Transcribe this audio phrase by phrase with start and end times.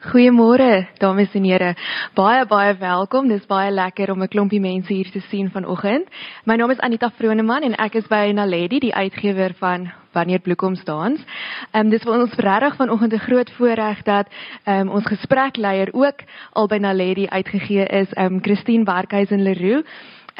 [0.00, 1.74] Goeiemôre dames en here.
[2.16, 3.26] Baie baie welkom.
[3.28, 6.08] Dis baie lekker om 'n klompie mense hier te sien vanoggend.
[6.46, 10.84] My naam is Anita Vroneman en ek is by Naledi, die uitgewer van Wanneer Bloekoms
[10.84, 11.20] dans.
[11.72, 14.26] Ehm um, dis vir ons regtig vanoggend 'n groot voorreg dat
[14.64, 19.84] ehm um, ons gesprekleier ook al by Naledi uitgegee is, ehm um, Christine Werkhuizen Leroux.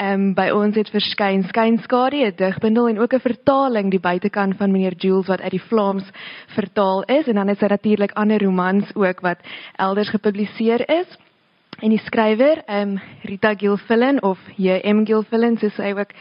[0.01, 4.57] Ehm um, by ons het verskyn skynskade, 'n digbundel en ook 'n vertaling die buitekant
[4.57, 6.07] van meneer Jules wat uit die Vlaams
[6.55, 9.37] vertaal is en dan is daar natuurlik ander romans ook wat
[9.75, 11.17] elders gepubliseer is.
[11.81, 14.99] En die skrywer, ehm um, Rita Gilfillan of J.M.
[15.05, 16.11] Gilfillan soos sy ook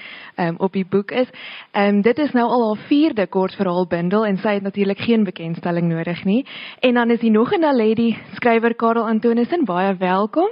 [0.40, 1.28] ehm um, op die boek is.
[1.76, 5.88] Ehm um, dit is nou al haar vierde kortverhaalbundel en sy het natuurlik geen bekendstelling
[5.88, 6.46] nodig nie.
[6.80, 10.48] En dan is hier nog 'n Naledi skrywer Karel Antonissen, baie welkom.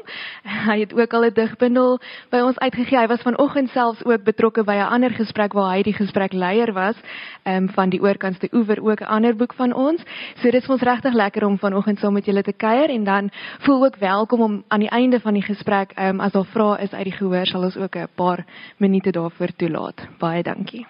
[0.69, 2.01] Hy het ook al 'n digbundel
[2.31, 2.99] by ons uitgegee.
[2.99, 6.97] Hy was vanoggend selfs ook betrokke by 'n ander gesprek waar hy die gesprekleier was,
[7.43, 10.03] ehm um, van die oorkantste oewer ook 'n ander boek van ons.
[10.35, 13.31] So dit is ons regtig lekker om vanoggend saam met julle te kuier en dan
[13.59, 16.83] voel ook welkom om aan die einde van die gesprek, ehm um, as daar vrae
[16.83, 18.45] is uit die gehoor, sal ons ook 'n paar
[18.77, 20.07] minute daarvoor toelaat.
[20.19, 20.87] Baie dankie.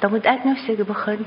[0.00, 1.26] Dan moet ek nou seker begin.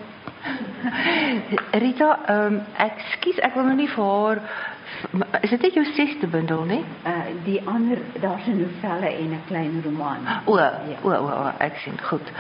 [1.72, 4.42] Rita, ehm um, ek skuis, ek wil nou nie vir haar
[5.42, 6.78] is dit net jou sesde bundel, né?
[7.06, 10.18] Uh die ander daar's 'n novelle en 'n klein roman.
[10.46, 10.72] O, ja.
[11.04, 12.32] o, o, o, ek sien goed.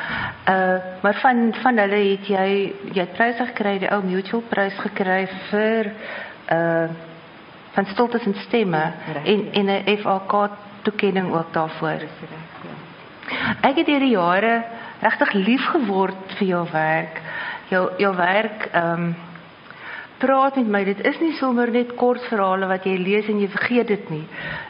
[0.47, 4.77] Uh maar van van hulle het jy jy het pryse gekry, die ou Mutual prys
[4.79, 5.91] gekry vir
[6.51, 6.89] uh
[7.78, 8.83] van stiltes en stemme
[9.14, 10.50] ja, en en 'n FAK
[10.81, 12.02] toekenning ook daarvoor.
[13.61, 14.64] Ek het deur die jare
[15.02, 17.22] regtig lief geword vir jou werk.
[17.70, 19.16] Jou jou werk ehm um,
[20.17, 20.83] praat met my.
[20.83, 24.25] Dit is nie sommer net kort verhale wat jy lees en jy vergeet dit nie.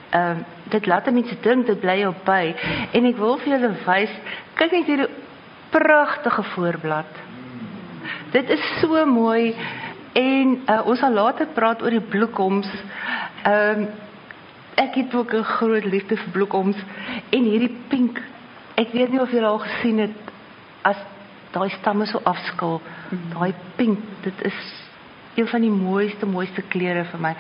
[0.10, 2.56] Ehm um, dit laat mense dink, dit bly jou by.
[2.92, 4.12] En ek wil vir julle wys,
[4.56, 5.10] kyk net hierdie
[5.72, 7.24] pragtige voorblad.
[8.32, 9.56] Dit is so mooi
[10.18, 12.70] En uh, ons sal later praat oor die bloekoms.
[13.46, 13.88] Ehm um,
[14.78, 16.78] ek het ook 'n groot liefde vir bloekoms
[17.30, 18.22] en hierdie pink.
[18.76, 20.20] Ek weet nie of jy al gesien het
[20.82, 21.00] as
[21.52, 22.82] daai stamme so afskil.
[23.34, 24.60] Daai pink, dit is
[25.36, 27.34] een van die mooiste mooiste kleure vir my.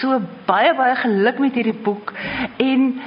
[0.00, 2.12] So baie baie geluk met hierdie boek
[2.56, 3.00] en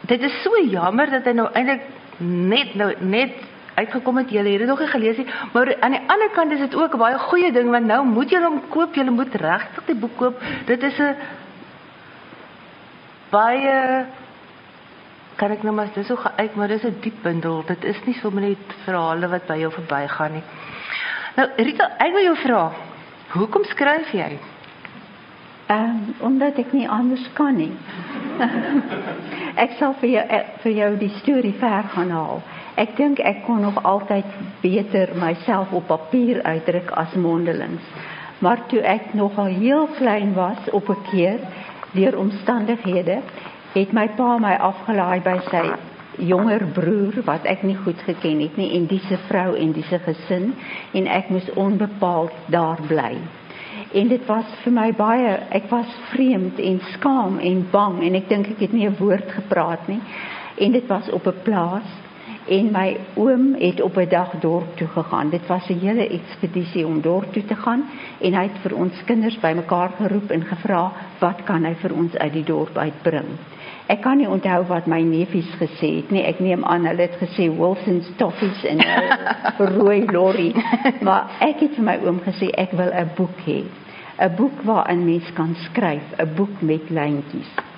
[0.00, 1.82] dit is so jammer dat hy nou eintlik
[2.18, 3.34] net nou net
[3.80, 4.30] uitgekom het.
[4.30, 6.94] Julle het dit nog nie gelees nie, maar aan die ander kant is dit ook
[6.94, 8.94] 'n baie goeie ding want nou moet julle hom koop.
[8.94, 10.40] Julle moet regtig die boek koop.
[10.66, 11.16] Dit is 'n
[13.30, 14.06] baie
[15.40, 17.62] kan ek nou maar dis so geuit, maar dis 'n diep bundel.
[17.66, 20.42] Dit is nie sommer net verhale wat by jou verbygaan nie.
[21.36, 22.72] Nou Rita, ek wil jou vra,
[23.28, 24.38] hoekom skryf jy?
[25.70, 27.72] Ehm um, omdat ek nie anders kan nie.
[29.64, 30.24] ek sal vir jou
[30.62, 32.42] vir jou die storie ver gaan haal.
[32.80, 34.24] Ek dink ek kon nog altyd
[34.62, 37.84] beter myself op papier uitdruk as mondelings.
[38.40, 41.40] Maar toe ek nog al heel klein was op 'n keer
[41.92, 43.18] deur omstandighede,
[43.74, 45.64] het my pa my afgelaai by sy
[46.18, 50.54] jonger broer wat ek nie goed geken het nie en disse vrou en disse gesin
[50.92, 53.16] en ek moes onbepaald daar bly.
[53.92, 58.28] En dit was vir my baie ek was vreemd en skaam en bang en ek
[58.28, 60.00] dink ek het nie 'n woord gepraat nie.
[60.58, 61.88] En dit was op 'n plaas
[62.48, 65.30] en my oom het op 'n dag dorp toe gegaan.
[65.30, 67.84] Dit was 'n hele ekspedisie om dorp toe te gaan
[68.20, 72.16] en hy het vir ons kinders bymekaar geroep en gevra wat kan hy vir ons
[72.16, 73.28] uit die dorp uitbring.
[73.86, 76.22] Ek kan nie onthou wat my neefies gesê het nie.
[76.22, 80.54] Ek neem aan hulle het gesê Wilson's Toffees en 'n rooi lorry.
[81.00, 83.64] Maar ek het vir my oom gesê ek wil 'n boek hê.
[84.20, 87.69] 'n Boek waarin mens kan skryf, 'n boek met lyntjies.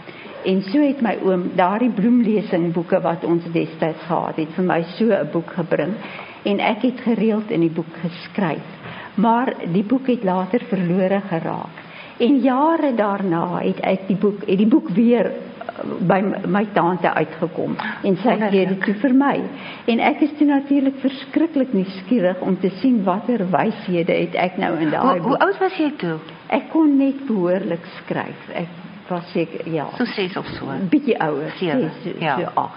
[0.44, 4.80] En so het my oom daardie bloemlesing boeke wat ons destyds gehad het vir my
[4.96, 5.94] so 'n boek gebring
[6.42, 8.66] en ek het gereeld in die boek geskryf.
[9.14, 11.78] Maar die boek het later verlore geraak.
[12.18, 17.12] En jare daarna het ek die boek het die boek weer uh, by my tante
[17.14, 19.40] uitgekom en sy gee dit toe vir my.
[19.86, 24.74] En ek is toe natuurlik verskriklik nuuskierig om te sien watter wyshede het ek nou
[24.78, 25.26] in daai boek.
[25.26, 26.18] Hoe oud was jy toe?
[26.48, 28.48] Ek kon net behoorlik skryf.
[28.54, 29.88] Ek was seker ja.
[29.96, 30.66] So 6 of so.
[30.90, 32.38] Bietjie ouer, 7, so, ja.
[32.38, 32.70] so 8.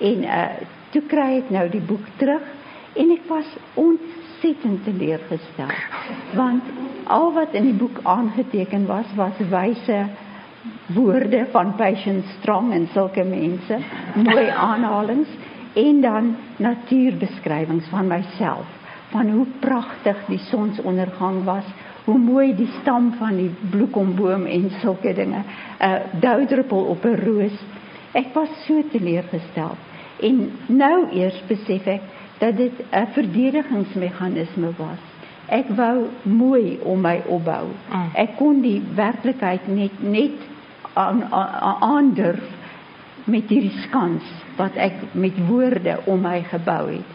[0.00, 0.46] En uh
[0.92, 2.42] toe kry ek nou die boek terug
[3.00, 3.48] en ek was
[3.80, 5.70] ontsettend teleurgestel.
[6.36, 6.68] Want
[7.08, 10.02] al wat in die boek aangeteken was was wyse
[10.92, 13.78] woorde van Patience Strong en sulke mense,
[14.14, 15.32] mooi aanhalings
[15.72, 18.68] en dan natuurbeskrywings van myself
[19.12, 21.64] van hoe pragtig die sonsondergang was
[22.04, 27.20] hoe mooi die stam van die bloekomboom en sulke dinge 'n uh, doudruppel op 'n
[27.24, 27.56] roos
[28.12, 29.76] ek was so teleurgestel
[30.20, 32.02] en nou eers besef ek
[32.38, 35.12] dat dit 'n verdedigingsmeganisme was
[35.52, 37.66] Ek wou mooi om my opbou.
[37.90, 38.10] Mm.
[38.16, 40.38] Ek kon die werklikheid net net
[40.94, 42.44] aan aan- aandurf
[43.24, 44.24] met hierdie skans
[44.56, 47.10] wat ek met woorde om my gebou het.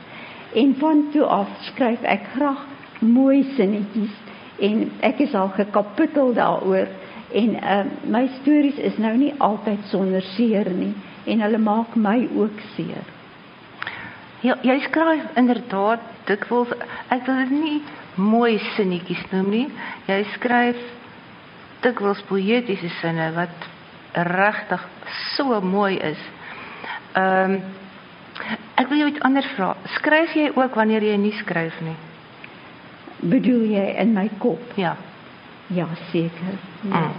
[0.53, 2.65] En van toe af skryf ek graag
[2.99, 4.13] mooi sinnetjies
[4.59, 6.87] en ek is al gekapittel daaroor
[7.37, 10.93] en uh, my stories is nou nie altyd sonder seer nie
[11.27, 13.03] en hulle maak my ook seer.
[14.45, 16.71] Ja, jy skryf inderdaad dikwels
[17.13, 17.79] ek wil dit nie
[18.17, 19.65] mooi sinnetjies noem nie.
[20.07, 20.79] Jy skryf
[21.83, 23.67] dikwels poëtiese sinne wat
[24.27, 24.85] regtig
[25.35, 26.23] so mooi is.
[27.17, 27.59] Ehm um,
[28.77, 29.71] ek wil jou iets anders vra.
[29.97, 31.95] Skryf jy ook wanneer jy nie skryf nie?
[33.19, 34.59] Bedoel jy in my kop?
[34.75, 34.95] Ja.
[35.67, 36.57] Ja, seker.
[36.81, 36.99] Ja.
[36.99, 37.11] Mm.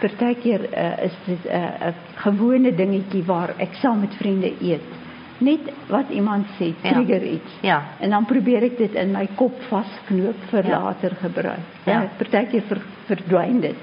[0.00, 4.82] Partykeer uh, is dit 'n uh, gewone dingetjie waar ek saam met vriende eet.
[5.38, 6.90] Net wat iemand sê, Ja.
[6.92, 7.52] trigger iets.
[7.60, 7.82] Ja.
[8.00, 10.78] En dan probeer ek dit in my kop vasknoop vir Ja.
[10.80, 11.58] later gebruik.
[11.84, 11.92] Ja.
[11.92, 13.76] Ja, partykeer ver, verdwyn dit,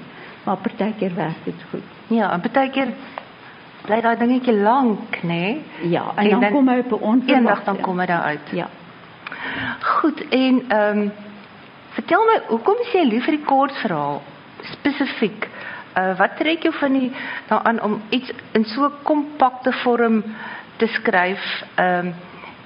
[0.44, 1.82] maar partykeer werk dit goed.
[2.06, 2.88] Ja, en baie keer
[3.86, 5.28] bly daai dingetjie lank, nê?
[5.28, 5.62] Nee?
[5.82, 7.34] Ja, en, En dan, dan- kom hy op 'n onverwagte.
[7.34, 8.48] Eendag dan kom dit daar uit.
[8.52, 8.68] Ja.
[9.80, 11.12] Goed, en ehm um,
[11.96, 14.22] vertel my, hoekom is jy lief vir die kortverhaal
[14.72, 15.48] spesifiek?
[15.98, 17.10] Uh wat trek jou van die
[17.50, 20.22] daaraan om iets in so kompakte vorm
[20.80, 22.14] te skryf ehm um,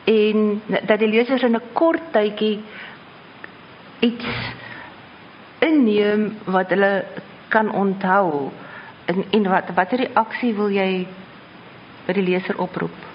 [0.07, 2.61] en dat die lesers in 'n kort tydjie
[4.01, 4.27] iets
[5.59, 7.05] inneem wat hulle
[7.49, 8.51] kan onthou
[9.07, 11.07] en en wat watter reaksie wil jy
[12.07, 13.06] by die leser oproep?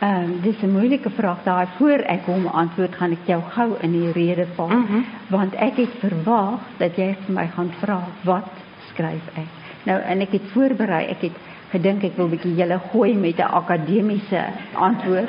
[0.00, 3.76] Ehm um, dis 'n moeilike vraag daai voor ek hom antwoord gaan ek jou gou
[3.80, 5.02] in die rede val Mhm.
[5.28, 8.48] want ek het verwag dat jy vir my gaan vra wat
[8.92, 9.48] skryf ek.
[9.84, 11.32] Nou en ek het voorberei, ek het
[11.72, 14.42] gedink ek wil bietjie julle gooi met 'n akademiese
[14.74, 15.28] antwoord.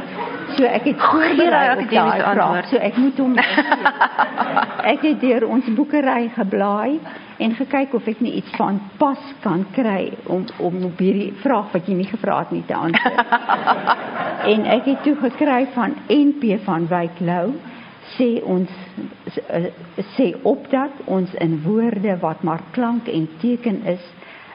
[0.58, 2.38] So ek het voorberei op akademiese vraag.
[2.40, 2.68] antwoord.
[2.68, 3.36] So ek moet hom
[4.94, 7.00] Ek het deur ons boekery geblaai
[7.38, 11.72] en gekyk of ek nie iets van pas kan kry om om op hierdie vraag
[11.72, 13.26] wat jy nie gevra het nie te antwoord.
[14.40, 17.54] En ek het toe gekry van NP van Wyk Lou
[18.16, 18.72] sê ons
[19.48, 19.68] eh,
[20.16, 24.06] sê opdat ons in woorde wat maar klank en teken is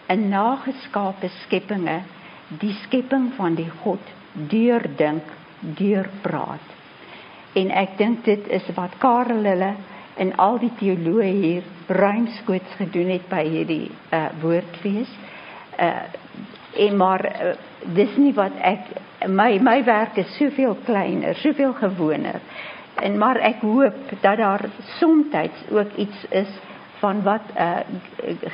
[0.09, 2.01] 'n nageskape skepinge
[2.49, 4.01] die skepping van die God
[4.33, 5.23] deurdink,
[5.61, 6.67] deurpraat.
[7.53, 9.75] En ek dink dit is wat Karel hulle
[10.17, 15.11] en al die teoloë hier ruimskoots gedoen het by hierdie uh, woordfees.
[15.79, 16.23] Uh
[16.77, 17.55] en maar uh,
[17.95, 18.93] dis nie wat ek
[19.29, 22.41] my my werk is soveel kleiner, soveel gewoner.
[23.03, 24.69] En maar ek hoop dat daar
[24.99, 25.35] soms
[25.71, 26.51] ook iets is
[27.01, 27.83] van wat uh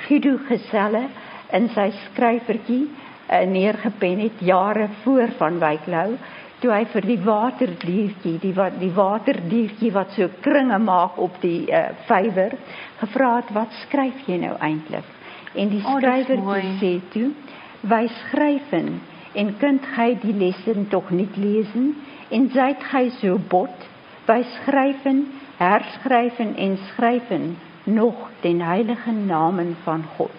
[0.07, 1.09] Guido Geselle
[1.53, 6.17] in sy skryfertjie uh, neergepen het jare voor van Wyklou
[6.61, 11.65] toe hy vir die waterdiertjie, die wat die waterdiertjie wat so kringe maak op die
[11.73, 12.57] uh, vywer,
[13.01, 15.09] gevra het wat skryf jy nou eintlik?
[15.57, 16.61] En die skrywer mooi.
[16.79, 17.31] sê toe,
[17.81, 19.01] wy skryfen
[19.33, 21.97] en kunt gij die lessen toch niet lezen
[22.29, 23.89] en zijt gij zo bot,
[24.25, 30.31] wy schrijven, herschrijven en schrijven nog den heilige namen van God.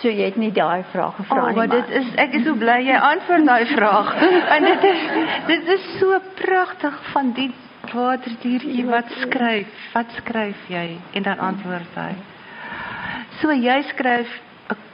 [0.00, 1.56] So jy het nie daai vraag gevra Oh, nie.
[1.56, 4.10] maar dit is ek is so bly jy antwoord daai vraag.
[4.56, 5.04] en dit is
[5.46, 7.50] dit is so pragtig van die
[7.92, 9.72] waterdiertjie wat skryf.
[9.94, 10.98] Wat skryf jy?
[11.12, 12.12] En dan antwoord hy.
[13.40, 14.28] So jy skryf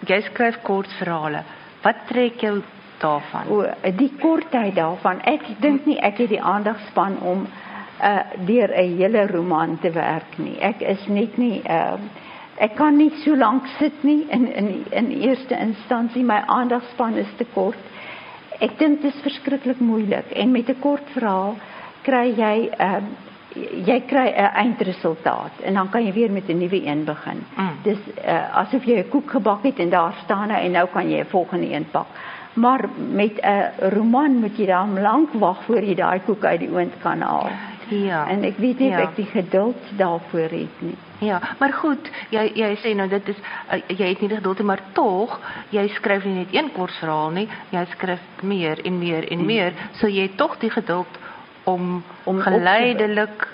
[0.09, 1.44] jy skryf kortverhale.
[1.82, 2.62] Wat trek jou
[3.02, 3.49] daarvan?
[3.50, 3.62] O,
[3.99, 5.21] die kortheid daarvan.
[5.26, 7.47] Ek dink nie ek het die aandagspan om
[8.02, 10.59] uh deur 'n hele roman te werk nie.
[10.61, 11.99] Ek is net nie uh
[12.56, 17.35] ek kan nie so lank sit nie in in in eerste instansie my aandagspan is
[17.37, 17.78] te kort.
[18.61, 21.56] Ek dink dit is verskriklik moeilik en met 'n kort verhaal
[22.02, 23.02] kry jy uh
[23.87, 27.44] jy kry 'n eindresultaat en dan kan jy weer met 'n nuwe een begin.
[27.56, 27.71] Mm.
[27.82, 31.11] Dis uh, asof jy 'n koek gebak het en daar staan hy en nou kan
[31.11, 32.06] jy 'n volgende een bak.
[32.52, 36.71] Maar met 'n roman moet jy dan lank wag voor jy daai koek uit die
[36.71, 37.50] oond kan haal.
[37.88, 38.28] Ja.
[38.28, 39.02] En ek weet nie ja.
[39.02, 40.97] of ek die geduld daarvoor het nie.
[41.18, 44.59] Ja, maar goed, jy jy sê nou dit is uh, jy het nie die geduld
[44.59, 45.40] nie, maar tog
[45.71, 50.11] jy skryf nie net een kortverhaal nie, jy skryf meer en meer en meer, so
[50.11, 51.21] jy het tog die geduld
[51.64, 53.49] om Om geleidelik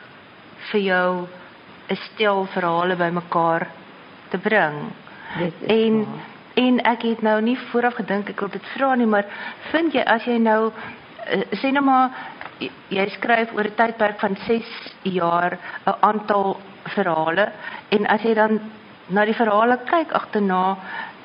[0.71, 1.27] vir jou
[1.91, 3.67] 'n stel verhale bymekaar
[4.31, 4.93] te bring.
[5.67, 6.15] En waar.
[6.55, 9.25] en ek het nou nie vooraf gedink ek wil dit vra nie, maar
[9.71, 10.73] vind jy as jy nou
[11.27, 12.11] eh, sê nou maar
[12.89, 14.65] jy- skryf oor 'n tydperk van 6
[15.03, 17.53] jaar 'n aantal verhale
[17.89, 18.61] en as jy dan
[19.07, 20.77] na die verhale kyk agterna,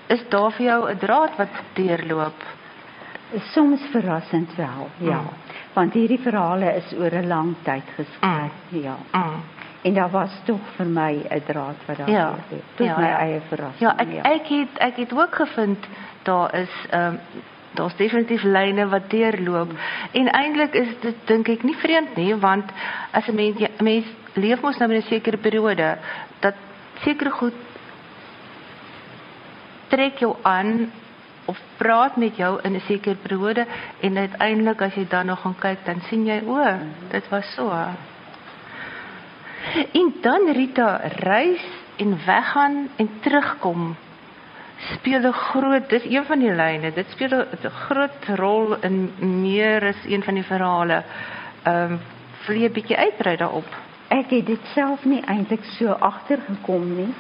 [0.07, 2.43] is daar vir jou 'n draad wat deurloop.
[3.53, 5.19] Soms verrassend wel, ja.
[5.19, 5.27] Mm.
[5.73, 8.95] Want hierdie verhale is oor 'n lang tyd geskryf, ja.
[9.13, 9.41] Mm.
[9.83, 12.29] en daar was tog vir my 'n draad wat daar Ja.
[12.29, 12.59] was.
[12.75, 13.17] Tot Ja, my ja.
[13.19, 13.79] eie verrassing.
[13.79, 15.87] Ja, ek ek het ek het ook gevind
[16.23, 17.15] daar is ehm
[17.73, 19.71] daar's definitief lyne wat deurloop.
[20.11, 22.71] En eintlik is dit dink ek nie vreemd nie, want
[23.11, 25.97] as 'n mens 'n mens leef mos nou in 'n sekere periode
[26.39, 26.53] dat
[27.03, 27.53] sekere goed
[29.87, 30.91] trek jou aan
[31.45, 33.65] of praat met jou in 'n sekere periode
[33.99, 36.63] en uiteindelik as jy dan nog gaan kyk dan sien jy o,
[37.09, 37.69] dit was so.
[39.93, 43.95] En dan Rita reis en weggaan en terugkom
[44.77, 49.87] speel 'n groot dis een van die lyne dit speel 'n groot rol in meer
[49.87, 51.03] as een van die verhale.
[51.63, 51.99] Ehm um,
[52.47, 53.67] wil jy 'n bietjie uitbrei daarop?
[54.07, 57.13] Ek het dit self nie eintlik so agtergekom nie.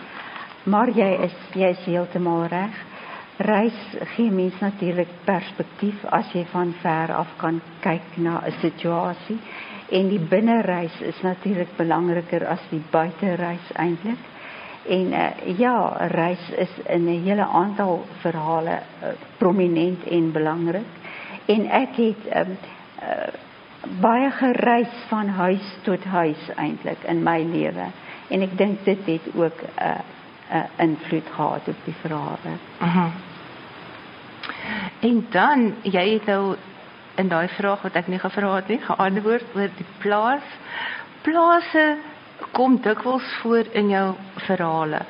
[0.63, 2.92] Maar jy is jy is heeltemal reg.
[3.37, 3.77] Reis
[4.15, 9.39] gee mens natuurlik perspektief as jy van ver af kan kyk na 'n situasie
[9.89, 14.19] en die binnereis is natuurlik belangriker as die buitereis eintlik.
[14.85, 20.91] En uh, ja, reis is in 'n hele aantal verhale uh, prominent en belangrik.
[21.45, 22.57] En ek het um,
[23.01, 23.33] uh,
[24.01, 27.85] baie gereis van huis tot huis eintlik in my lewe.
[28.29, 30.12] En ek dink dit het ook 'n uh,
[30.53, 32.53] 'n uh, invloed gehad op die verhale.
[32.79, 33.09] Mhm.
[34.99, 36.55] En dan jy het nou
[37.15, 40.45] in daai vraag wat ek nie gevra het nie, geantwoord oor die plaas.
[41.21, 41.97] Plase
[42.51, 45.01] kom dikwels voor in jou verhale.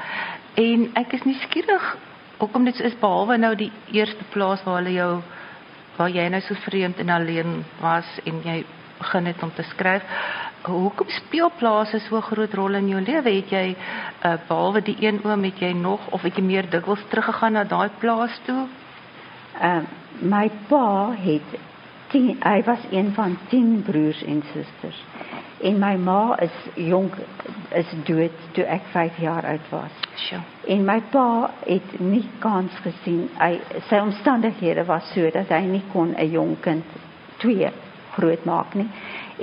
[0.54, 1.98] En ek is nuuskierig
[2.38, 5.22] hoekom dit is behalwe nou die eerste plaas waar hulle jou
[5.96, 8.64] waar jy nou so vreemd en alleen was en jy
[8.98, 10.04] begin het om te skryf.
[10.64, 13.32] Hoekom speel plase so groot rol in jou lewe?
[13.36, 17.04] Het jy uh, behalwe die een oom het jy nog of het jy meer dikwels
[17.12, 18.68] teruggegaan na daai plaas toe?
[19.60, 21.56] Ehm uh, my pa het
[22.14, 25.04] 10 hy was een van 10 broers en susters.
[25.62, 27.16] En my ma is jonk
[27.74, 29.96] is dood toe ek 5 jaar oud was.
[30.16, 30.40] Sjoe.
[30.68, 33.26] En my pa het nie kans gesien.
[33.40, 36.86] Hy sy omstandighede was so dat hy nie kon 'n jong kind
[37.38, 37.72] twee
[38.16, 38.90] grootmaak nie.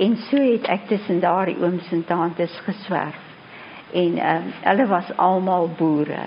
[0.01, 3.19] En so het ek tussen daardie ooms en tantes geswerf.
[3.93, 6.23] En ehm um, hulle was almal boere.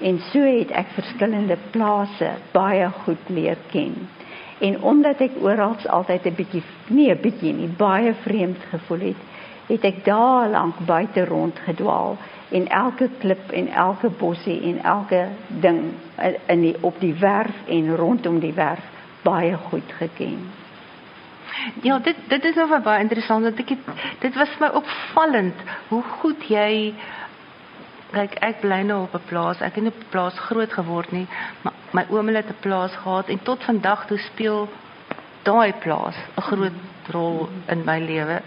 [0.00, 4.08] En so het ek verskillende plase baie goed leer ken.
[4.58, 9.20] En omdat ek oral altyd 'n bietjie nee, 'n bietjie nie baie vreemd gevoel het,
[9.66, 12.16] het ek daar lank buite rond gedwaal
[12.48, 15.80] en elke klip en elke bossie en elke ding
[16.46, 18.84] in die op die werf en rondom die werf
[19.22, 20.63] baie goed geken.
[21.82, 26.02] Ja, dit dit is nou baie interessant want ek het, dit was my opvallend hoe
[26.20, 26.94] goed jy
[28.14, 29.60] kyk ek bly nou op 'n plaas.
[29.60, 31.26] Ek het op 'n plaas groot geword nie,
[31.62, 34.68] maar my oom het 'n plaas gehad en tot vandag toe speel
[35.42, 36.72] daai plaas 'n groot
[37.10, 38.40] rol in my lewe.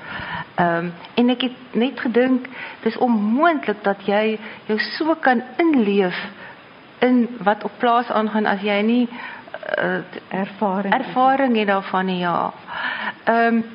[0.55, 2.47] Ehm um, en ek het net gedink
[2.81, 6.17] dis onmoontlik dat jy jou so kan inleef
[6.99, 9.09] in wat op plaas aangaan as jy nie
[9.75, 12.53] uh, ervaring ervaring het daarvan ja.
[13.24, 13.65] Ehm um,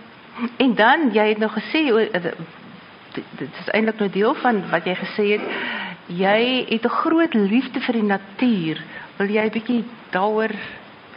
[0.56, 2.08] en dan jy het nou gesê oor
[3.12, 5.42] dit is eintlik nou deel van wat jy gesê het.
[6.06, 8.82] Jy het 'n groot liefde vir die natuur.
[9.16, 10.50] Wil jy 'n bietjie daaroor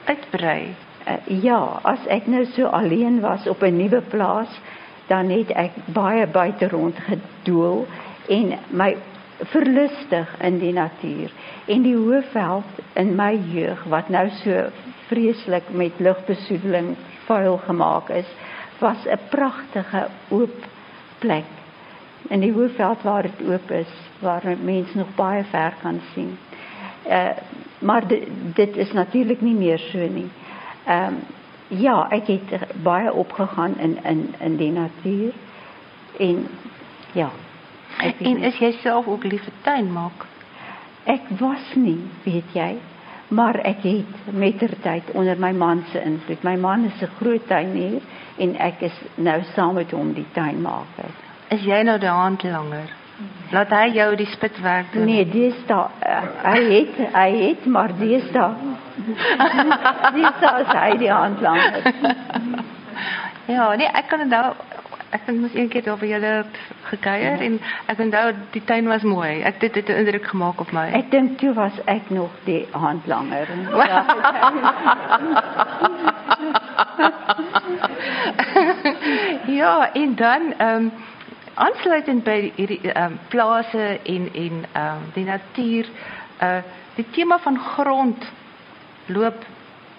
[0.05, 0.75] uitbrei?
[1.07, 4.59] Uh, ja, as ek nou so alleen was op 'n nuwe plaas,
[5.07, 7.87] dan het ek baie buite rond gedool
[8.27, 8.95] en my
[9.39, 11.31] verlustig in die natuur.
[11.65, 14.67] En die Hoëveld in my jeug wat nou so
[15.07, 18.29] vreeslik met lugbesoedeling vuil gemaak is,
[18.79, 20.65] was 'n pragtige oop
[21.19, 21.45] plek
[22.29, 26.37] in die Hoëveld waar dit oop is, waar mense nog baie ver kan sien.
[27.07, 27.29] Uh
[27.79, 28.23] maar dit,
[28.53, 30.29] dit is natuurlik nie meer so nie.
[30.85, 31.17] Ehm um,
[31.67, 35.33] ja, ek het baie opgegaan in in in die natuur
[36.17, 36.47] en
[37.11, 37.29] ja.
[38.03, 40.25] En is jy self ook lief vir tuin maak?
[41.05, 42.75] Ek was nie, weet jy,
[43.27, 46.43] maar ek het mettertyd onder my man se invloed.
[46.43, 48.01] My man is 'n groot tuinier
[48.37, 50.87] en ek is nou saam met hom die tuin maak.
[51.49, 52.89] Is jy nou die handlanger?
[53.51, 55.05] Laat hy jou die spitwerk doen.
[55.05, 55.91] Nee, dis daar.
[56.01, 58.55] Uh, hy het hy het maar dis daar.
[60.17, 61.93] dis daar hy die handlanger.
[63.45, 64.53] ja, nee, ek kan onthou
[65.09, 66.45] ek het mos een keer daar by julle
[66.89, 67.59] gekuier en
[67.91, 69.41] ek onthou die tuin was mooi.
[69.41, 70.91] Ek dit het 'n indruk gemaak op my.
[70.91, 73.47] Ek dink toe was ek nog die handlanger.
[73.85, 74.03] Ja.
[79.61, 80.91] ja, en dan ehm um,
[81.53, 85.85] aansluitend by hierdie ehm um, plase en en ehm um, die natuur
[86.41, 86.57] uh
[86.95, 88.31] die tema van grond
[89.05, 89.45] loop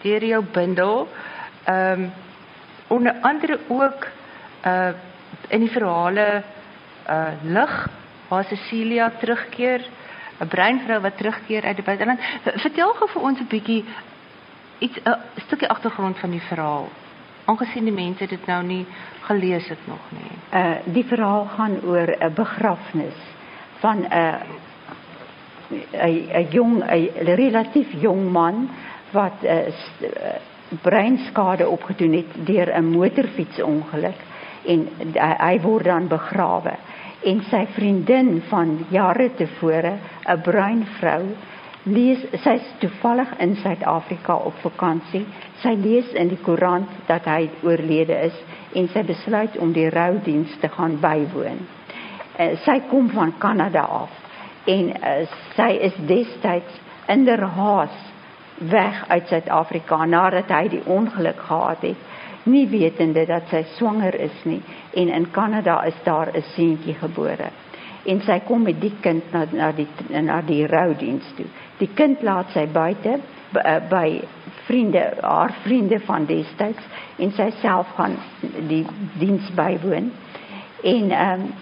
[0.02, 1.08] deur jou bundel.
[1.64, 2.12] Ehm um,
[2.86, 4.06] onder andere ook
[4.64, 4.92] uh
[5.48, 6.42] in die verhale
[7.08, 7.88] uh lig
[8.28, 9.80] waar Cecilia terugkeer,
[10.40, 12.20] 'n breinvrou wat terugkeer uit die buiteland.
[12.42, 13.84] Vertel gou vir ons 'n bietjie
[14.78, 16.88] iets 'n stukkie agtergrond van die verhaal.
[17.44, 18.86] Aangesien die mense dit nou nie
[19.20, 20.32] gelees het nog nie.
[20.52, 23.18] Uh die verhaal gaan oor 'n begrafnis
[23.78, 24.40] van 'n
[25.92, 28.68] 'n 'n jong 'n relatief jong man
[29.10, 29.66] wat 'n uh,
[30.00, 30.34] uh,
[30.82, 34.20] breinskade opgedoen het deur 'n motorfietsongeluk
[34.66, 36.76] en hy, hy word dan begrawe.
[37.26, 41.23] En sy vriendin van jare tevore 'n bruin vrou
[41.87, 45.25] lees sy's toevallig in Suid-Afrika op vakansie
[45.62, 48.37] sy lees in die koerant dat hy oorlede is
[48.76, 51.62] en sy besluit om die roudiens te gaan bywoon.
[52.37, 54.12] Uh, sy kom van Kanada af
[54.66, 55.14] en uh,
[55.54, 56.82] sy is destyds
[57.12, 57.94] in der haas
[58.58, 62.04] weg uit Suid-Afrika nadat hy die ongeluk gehad het,
[62.47, 64.61] nie wetende dat sy swanger is nie
[64.95, 67.50] en in Kanada is daar 'n seentjie gebore.
[68.05, 69.88] En sy kom met die kind na na die
[70.23, 71.47] na die roudiens toe.
[71.79, 73.19] Die kind laat sy buite
[73.65, 74.23] eh, by
[74.67, 76.83] vriende, haar vriende van destyds
[77.17, 78.17] en sy self gaan
[78.69, 78.87] die
[79.19, 80.12] diens bywoon.
[80.83, 81.53] En ehm um,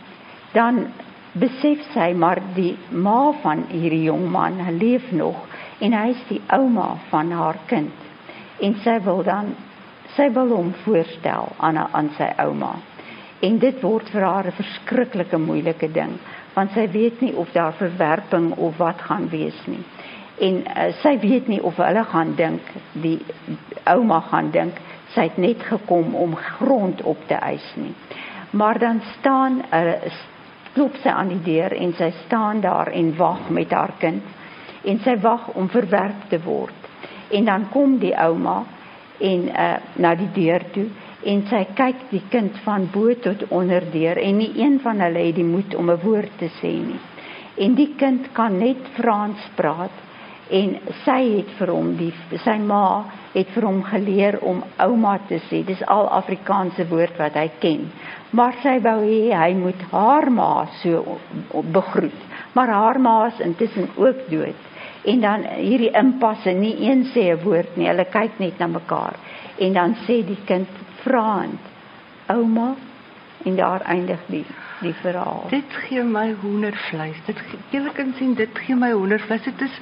[0.52, 0.86] dan
[1.32, 5.36] besef sy maar die ma van hierdie jong man, leef nog
[5.82, 7.92] en hy is die ouma van haar kind.
[8.60, 9.54] En sy wil dan
[10.16, 12.74] sy wil hom voorstel aan aan sy ouma.
[13.44, 16.18] En dit word vir haar 'n verskriklike moeilike ding,
[16.54, 19.84] want sy weet nie of daar verwerping of wat gaan wees nie.
[20.40, 23.20] En uh, sy weet nie of hulle gaan dink die
[23.84, 24.78] ouma gaan dink
[25.14, 27.94] sy het net gekom om grond op te eis nie.
[28.50, 30.12] Maar dan staan 'n uh,
[30.74, 34.22] klop sy aan die deur en sy staan daar en wag met haar kind
[34.84, 36.74] en sy wag om verwerp te word.
[37.30, 38.64] En dan kom die ouma
[39.18, 40.86] en uh, na die deur toe
[41.24, 45.26] en sy kyk die kind van bo tot onder deur en nie een van hulle
[45.28, 47.00] het die moed om 'n woord te sê nie.
[47.56, 50.02] En die kind kan net Frans praat
[50.50, 52.12] en sy het vir hom die
[52.44, 55.64] sy ma het vir hom geleer om ouma te sê.
[55.64, 57.90] Dis al Afrikaanse woord wat hy ken.
[58.30, 61.18] Maar sy wou hê hy moet haar ma so
[61.72, 62.20] begroet.
[62.52, 64.54] Maar haar ma is intussen ook dood
[65.04, 69.14] en dan hierdie impasse nie een sê 'n woord nie hulle kyk net na mekaar.
[69.58, 70.68] En dan sê die kind
[71.02, 71.60] vraand
[72.26, 72.74] ouma
[73.44, 74.46] en daar eindig die
[74.80, 75.46] die verhaal.
[75.50, 77.16] Dit gee my hoendervleis.
[77.26, 77.38] Dit
[77.70, 79.42] julle kan sien dit gee my hoendervleis.
[79.42, 79.80] Dit is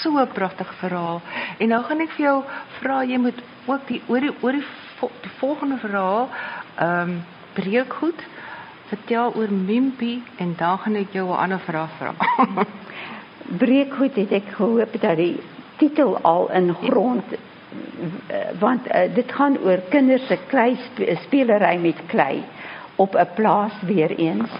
[0.00, 1.20] so 'n pragtige verhaal.
[1.58, 2.42] En nou gaan ek vir jou
[2.80, 4.64] vra jy moet ook die oor die oor die,
[5.20, 6.28] die volgende verhaal
[6.78, 8.22] ehm um, breek goed
[8.88, 12.14] vertel oor Mimpie en dan gaan ek jou 'n ander vraag vra
[13.58, 15.36] breekgoed het ek gehoop dat die
[15.76, 17.36] titel al in grond
[18.58, 20.76] want uh, dit gaan oor kinders se klei
[21.24, 22.44] spelery met klei
[22.96, 24.50] op 'n plaas weer eens.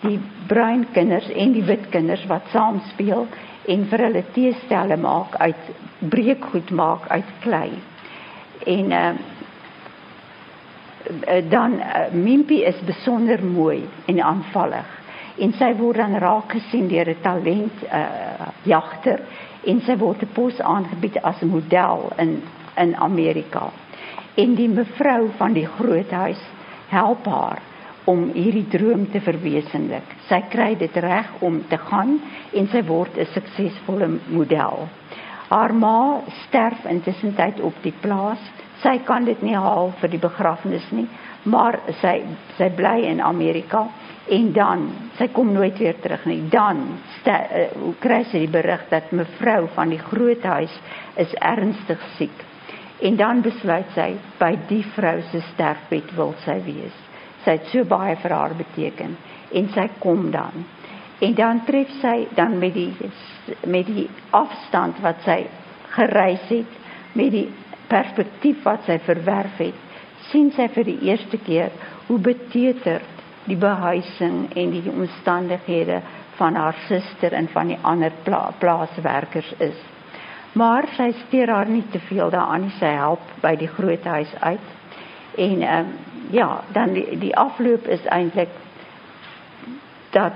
[0.00, 3.26] Die bruin kinders en die wit kinders wat saam speel
[3.66, 7.70] en vir hulle teestelle maak uit breekgoed maak uit klei.
[8.64, 9.10] En uh,
[11.50, 14.99] dan uh, Mimpie is besonder mooi en aanvallig
[15.40, 19.20] en sy word dan raak gesien deur 'n talent uh jagter
[19.64, 22.42] en sy word pos aangebied as 'n model in
[22.76, 23.70] in Amerika.
[24.34, 26.42] En die mevrou van die groot huis
[26.88, 27.58] help haar
[28.04, 30.06] om hierdie droom te verwesenlik.
[30.28, 32.20] Sy kry dit reg om te gaan
[32.52, 34.88] en sy word 'n suksesvolle model.
[35.48, 38.38] Haar ma sterf intussen tyd op die plaas.
[38.82, 41.08] Sy kan dit nie haal vir die begrafnis nie,
[41.42, 42.22] maar sy
[42.56, 43.88] sy bly in Amerika
[44.30, 44.86] en dan
[45.18, 46.40] sy kom nooit weer terug nie.
[46.52, 46.82] Dan
[47.26, 47.40] uh,
[48.02, 50.76] kry sy die berig dat mevrou van die groot huis
[51.18, 52.46] is ernstig siek.
[53.02, 56.96] En dan besluit sy by die vrou se sterfbed wil sy wees.
[57.44, 59.16] Sy het so baie vir haar beteken.
[59.56, 60.66] En sy kom dan.
[61.20, 62.92] En dan tref sy dan met die
[63.66, 65.42] met die afstand wat sy
[65.96, 66.78] gereis het
[67.18, 67.48] met die
[67.90, 69.88] perspektief wat sy verwerf het
[70.30, 71.72] sien sy vir die eerste keer
[72.06, 76.00] hoe beteuterd die behuising en die omstandighede
[76.36, 79.76] van haar suster en van die ander pla plaaswerkers is.
[80.52, 82.74] Maar sy steur haar nie te veel daaraan nie.
[82.78, 84.70] Sy help by die groot huis uit.
[85.36, 85.98] En ehm um,
[86.30, 88.52] ja, dan die, die afloop is eintlik
[90.10, 90.32] dat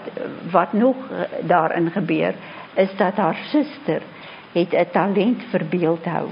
[0.50, 0.96] wat nog
[1.46, 2.34] daarin gebeur
[2.74, 4.02] is dat haar suster
[4.52, 6.28] het 'n talent vir beeldhou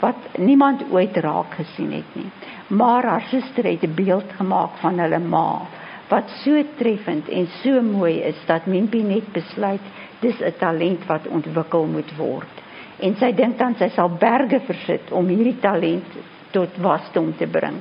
[0.00, 2.30] wat niemand ooit raak gesien het nie.
[2.66, 5.60] Maar haar suster het 'n beeld gemaak van hulle ma
[6.08, 9.82] wat so treffend en so mooi is dat Mimpie net besluit
[10.20, 12.52] dis 'n talent wat ontwikkel moet word.
[12.98, 16.04] En sy dink dan sy sal berge versit om hierdie talent
[16.50, 17.80] tot wasdom te bring.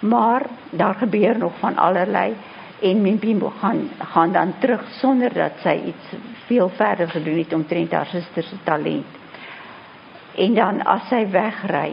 [0.00, 2.34] Maar daar gebeur nog van allerlei
[2.80, 6.14] en Mimpie gaan gaan dan terug sonder dat sy iets
[6.46, 9.06] veel verder gedoen het omtrent haar suster se talent.
[10.34, 11.92] En dan as sy wegry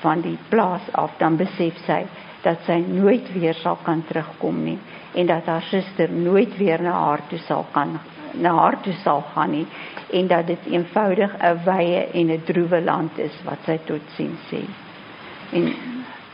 [0.00, 2.04] van die plaas af, dan besef sy
[2.42, 4.78] dat sy nooit weer sal kan terugkom nie
[5.14, 7.98] en dat haar suster nooit weer na haar toe sal kan
[8.32, 9.66] na haar toe sal gaan nie
[10.12, 14.38] en dat dit eenvoudig 'n wye en 'n droewe land is wat sy tot sien
[14.50, 14.62] sê.
[15.52, 15.74] En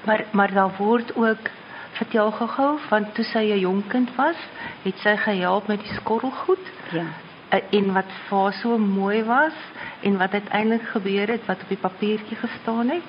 [0.05, 1.51] maar maar daar word ook
[1.93, 4.37] vertel gou-gou van toe sy 'n jong kind was,
[4.83, 6.67] het sy gehelp met die skorrelgoed.
[6.91, 7.07] Ja.
[7.49, 9.55] Eh, en wat vir so mooi was
[10.01, 13.03] en wat uiteindelik gebeur het wat op die papiertjie gestaan het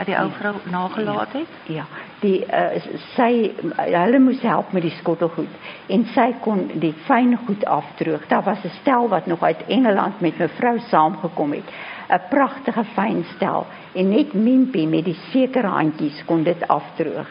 [0.00, 0.36] wat die ou ja.
[0.38, 1.48] vrou nagelaat het.
[1.66, 1.84] Ja, ja.
[2.20, 2.80] die uh,
[3.14, 8.26] sy hulle moes help met die skottelgoed en sy kon die fyn goed afdroog.
[8.28, 11.68] Daar was 'n stel wat nog uit Engeland met mevrou saamgekom het.
[12.08, 17.28] 'n Pragtige fyn stel en net Mimpie met die sekere handjies kon dit afdroog.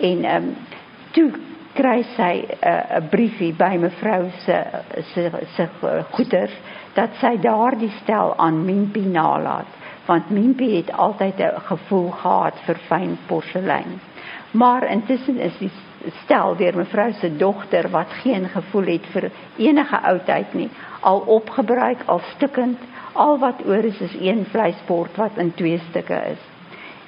[0.00, 0.56] En ehm um,
[1.10, 1.30] toe
[1.72, 4.64] kry sy 'n uh, 'n briefie by mevrou se
[5.14, 5.68] se se
[6.10, 6.56] goeders
[6.94, 12.76] dat sy daardie stel aan Mimpie nalat want Mimpie het altyd 'n gevoel gehad vir
[12.88, 14.00] fyn porselein.
[14.50, 15.70] Maar intussen is die
[16.24, 22.02] stel deur mevrou se dogter wat geen gevoel het vir enige oudheid nie, al opgebruik,
[22.06, 22.78] al stukkend,
[23.12, 26.52] al wat oor is is een vleisbord wat in twee stukke is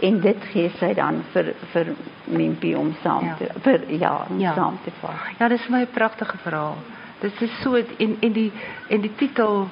[0.04, 1.92] en dit gee sy dan vir vir
[2.24, 3.34] Mimpie om saam ja.
[3.38, 4.54] te vir ja, om ja.
[4.56, 5.28] saam te vat.
[5.38, 6.76] Ja, dis my pragtige verhaal.
[7.20, 8.50] Dit is so in in die
[8.88, 9.66] in die titel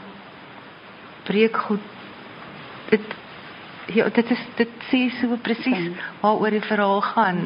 [1.26, 1.90] breek goed.
[2.92, 3.14] Dit
[3.92, 7.40] ja, dit is dit sê so presies waaroor die verhaal gaan.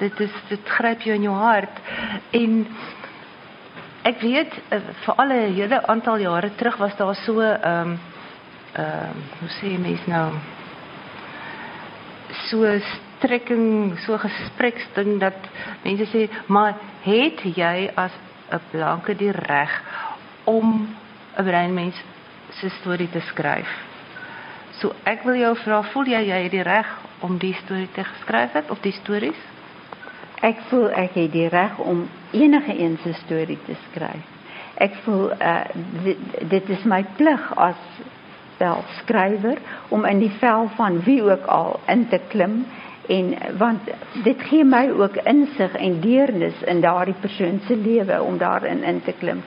[0.00, 1.82] Dit is dit gryp jou in jou hart
[2.36, 2.60] en
[4.08, 7.98] ek weet eh, vir al 'n hele aantal jare terug was daar so ehm um,
[8.72, 10.32] ehm um, hoe sê mens nou
[12.48, 12.78] so
[13.18, 15.48] strekking, so gespreksding dat
[15.82, 18.12] mense sê, "Maar het jy as
[18.50, 19.82] 'n blanke die reg
[20.44, 20.96] om
[21.36, 21.96] 'n bruin mens
[22.50, 23.87] se storie te skryf?"
[24.78, 26.90] So ek wil jou vra, voel jy jy het die reg
[27.26, 29.38] om die storie te skryf het of die stories?
[30.46, 34.36] Ek voel ek het die reg om enige een se storie te skryf.
[34.78, 35.64] Ek voel uh,
[36.04, 36.20] dit,
[36.52, 37.80] dit is my plig as
[38.58, 39.58] wel skrywer
[39.94, 42.60] om in die vel van wie ook al in te klim
[43.08, 43.90] en want
[44.22, 49.02] dit gee my ook insig en deernis in daardie persoon se lewe om daarin in
[49.02, 49.42] te klim.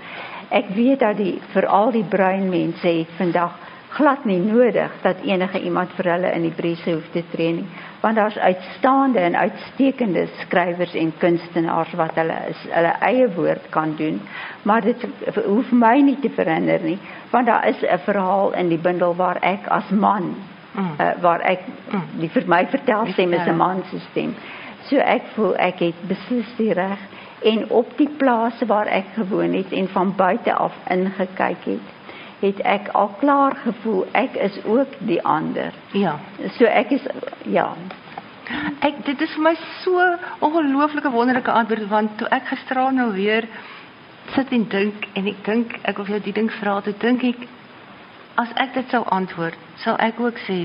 [0.50, 3.56] Ek weet dat die veral die bruin mense het vandag
[3.91, 7.67] glad nie nodig dat enige iemand vir hulle in die brese hoef te tree nie
[8.01, 13.95] want daar's uitstaande en uitstekende skrywers en kunstenaars wat hulle is hulle eie woord kan
[13.99, 14.21] doen
[14.63, 15.06] maar dit
[15.45, 16.97] hoef my nie te verander nie
[17.32, 20.36] want daar is 'n verhaal in die bundel waar ek as man
[20.73, 20.91] mm.
[20.99, 22.19] uh, waar ek mm.
[22.19, 24.36] die vir my vertel stem is 'n man se stem
[24.89, 26.99] so ek voel ek het beslis die reg
[27.41, 32.01] en op die plase waar ek gewoon het en van buite af ingekyk het
[32.41, 35.73] het ek al klaar gevoel ek is ook die ander.
[35.91, 36.17] Ja.
[36.58, 37.06] So ek is
[37.45, 37.71] ja.
[38.82, 40.08] Ek dit is vir my so
[40.39, 43.47] ongelooflike wonderlike antwoord want toe ek gisteraan nou weer
[44.36, 47.47] sit en dink en ek dink ek of jy die ding vra toe dink ek
[48.41, 50.60] as ek dit sou antwoord, sou ek ook sê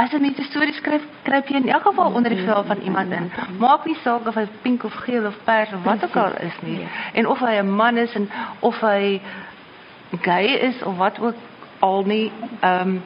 [0.00, 3.12] As jy 'n storie skryf, kruip jy in elk geval onder die vel van iemand
[3.12, 3.30] in.
[3.58, 6.56] Maak nie saak of hy pink of geel of pers of wat ook al is
[6.62, 6.88] nie.
[7.12, 9.20] En of hy 'n man is en of hy
[10.22, 11.34] gay is of wat ook
[11.80, 12.32] al nie.
[12.60, 13.02] Ehm um,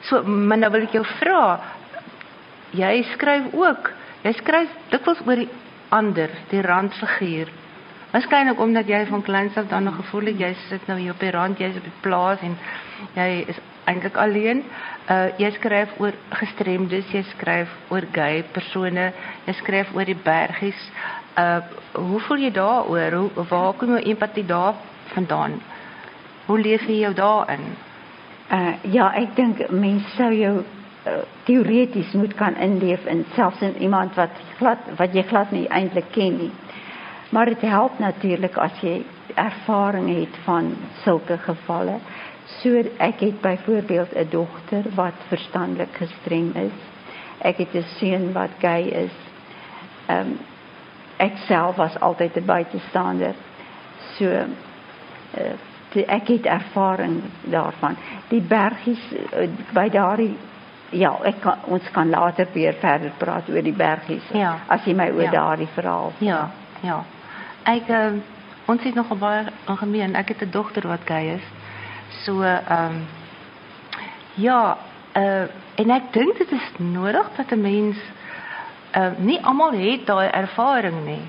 [0.00, 1.60] so, maar nou wil ek jou vra.
[2.70, 3.92] Jy skryf ook.
[4.22, 5.48] Jy skryf dikwels oor die
[5.88, 7.48] ander, die randfiguur.
[8.10, 11.20] Waarskynlik omdat jy van kleins af dan nog gevoel het jy sit nou hier op
[11.20, 12.58] die rand, jy's op die plaas en
[13.14, 14.64] jy is eintlik alleen.
[15.06, 19.12] Uh jy skryf oor gestremdes, jy skryf oor gay persone,
[19.46, 20.80] jy skryf oor die bergies.
[21.38, 21.60] Uh
[21.94, 23.14] hoe voel jy daaroor?
[23.14, 24.74] Hoe waar kom jou empatie daar
[25.14, 25.60] vandaan?
[26.46, 27.68] Hoe leef jy jou daarin?
[28.50, 30.56] Uh ja, ek dink mense sou jou
[31.06, 35.68] uh, teoreties moet kan inleef in selfs in iemand wat glad wat jy glad nie
[35.70, 36.52] eintlik ken nie.
[37.30, 41.98] Maar dit help natuurlik as jy ervaring het van sulke gevalle.
[42.46, 46.78] So ek het byvoorbeeld 'n dogter wat verstandelik gestrem is.
[47.38, 49.16] Ek het 'n seun wat gay is.
[50.06, 50.38] Ehm um,
[51.16, 53.34] ek self was altyd 'n buitestander.
[54.18, 57.96] So uh, ek het ervaring daarvan.
[58.28, 60.36] Die bergies uh, by daardie
[60.90, 64.24] ja, ek kan, ons kan later weer verder praat oor die bergies.
[64.32, 64.58] Ja.
[64.68, 65.30] As jy my oor ja.
[65.30, 66.12] daardie verhaal.
[66.18, 67.02] Ja, ja.
[67.62, 68.12] Ek uh,
[68.66, 70.14] ons het nog baie algemeen.
[70.14, 71.46] Ek het 'n dogter wat gay is.
[72.24, 73.06] So ehm um,
[74.34, 74.78] ja,
[75.16, 77.96] uh en ek dink dit is nodig dat 'n mens
[78.96, 81.24] uh nie almal het daai ervaring nie.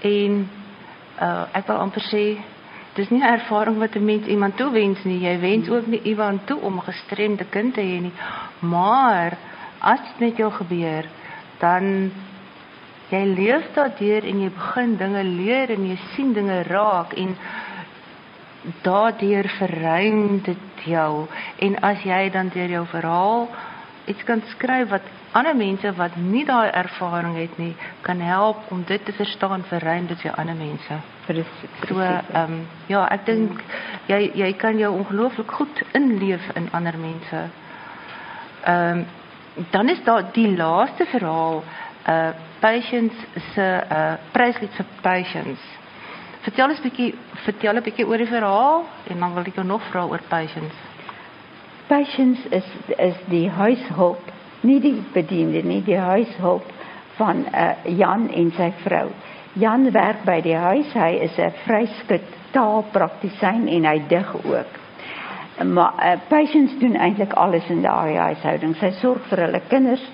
[0.00, 0.50] En
[1.20, 2.38] uh ek wil amper sê
[2.94, 5.20] dis nie 'n ervaring wat 'n mens iemand toewens nie.
[5.20, 8.12] Jy wens ook nie iemand toe om gestremde kind te hê nie.
[8.58, 9.36] Maar
[9.78, 11.04] as dit met jou gebeur,
[11.58, 12.12] dan
[13.08, 17.36] jy leef daardeur en jy begin dinge leer en jy sien dinge raak en
[18.82, 21.26] daardeur verruim dit jou
[21.58, 23.48] en as jy dan deur jou verhaal
[24.06, 27.72] iets kan skryf wat ander mense wat nie daai ervaring het nie
[28.06, 30.98] kan help om dit te verstaan verruim dit vir ander mense.
[31.88, 33.62] So ehm um, ja, ek dink
[34.10, 37.44] jy jy kan jou ongelooflik goed inleef in ander mense.
[38.64, 39.06] Ehm um,
[39.70, 41.62] dan is daar die laaste verhaal
[42.08, 43.16] uh patience
[43.54, 45.81] se uh pryslied vir patience.
[46.42, 49.82] Vertel eens bietjie, vertel 'n bietjie oor die verhaal en dan wil ek jou nog
[49.90, 50.74] vra oor patience.
[51.86, 52.66] Patience is
[52.98, 56.66] is die huishulp, nie die bediende nie, die huishulp
[57.16, 59.08] van uh, Jan en sy vrou.
[59.52, 64.72] Jan werk by die huis, hy is 'n vryskut taalpraktisyn en hy dig ook.
[65.62, 68.74] Maar uh, Patience doen eintlik alles in daardie huishouding.
[68.76, 70.10] Sy sorg vir hulle kinders,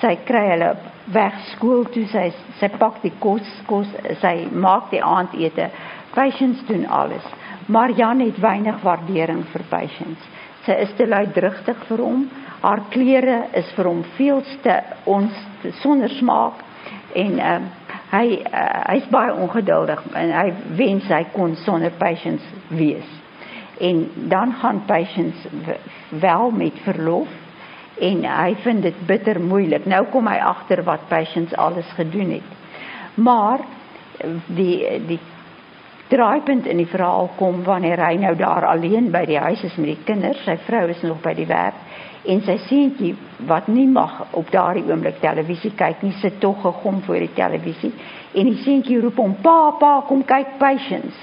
[0.00, 0.70] sy kry hulle
[1.12, 2.28] weg skool toe sy
[2.60, 3.88] sy pak die kos kos
[4.22, 5.70] sy maak die aandete.
[6.14, 7.26] Patience doen alles.
[7.70, 10.30] Maar Jan het weinig waardering vir patience.
[10.66, 12.24] Sy is te luidrigtig vir hom.
[12.60, 14.74] Haar klere is vir hom veel te
[15.08, 15.36] ons
[15.80, 16.64] sonder smaak.
[17.14, 17.54] En uh,
[18.10, 20.46] hy uh, hy's baie ongeduldig en hy
[20.78, 23.06] wens hy kon sonder patience wees.
[23.80, 25.48] En dan gaan patience
[26.20, 27.30] wel met verlof
[28.00, 29.84] en hy vind dit bitter moeilik.
[29.86, 32.56] Nou kom hy agter wat Patience alles gedoen het.
[33.14, 33.64] Maar
[34.46, 35.20] die die
[36.10, 39.92] draaipunt in die verhaal kom wanneer hy nou daar alleen by die huis is met
[39.92, 41.78] die kinders, sy vrou is nog by die werk
[42.28, 43.14] en sy seentjie
[43.48, 47.92] wat nie mag op daardie oomblik televisie kyk nie, sit tog gegom voor die televisie
[48.34, 51.16] en die seentjie roep hom: "Pa, pa, kom kyk Patience."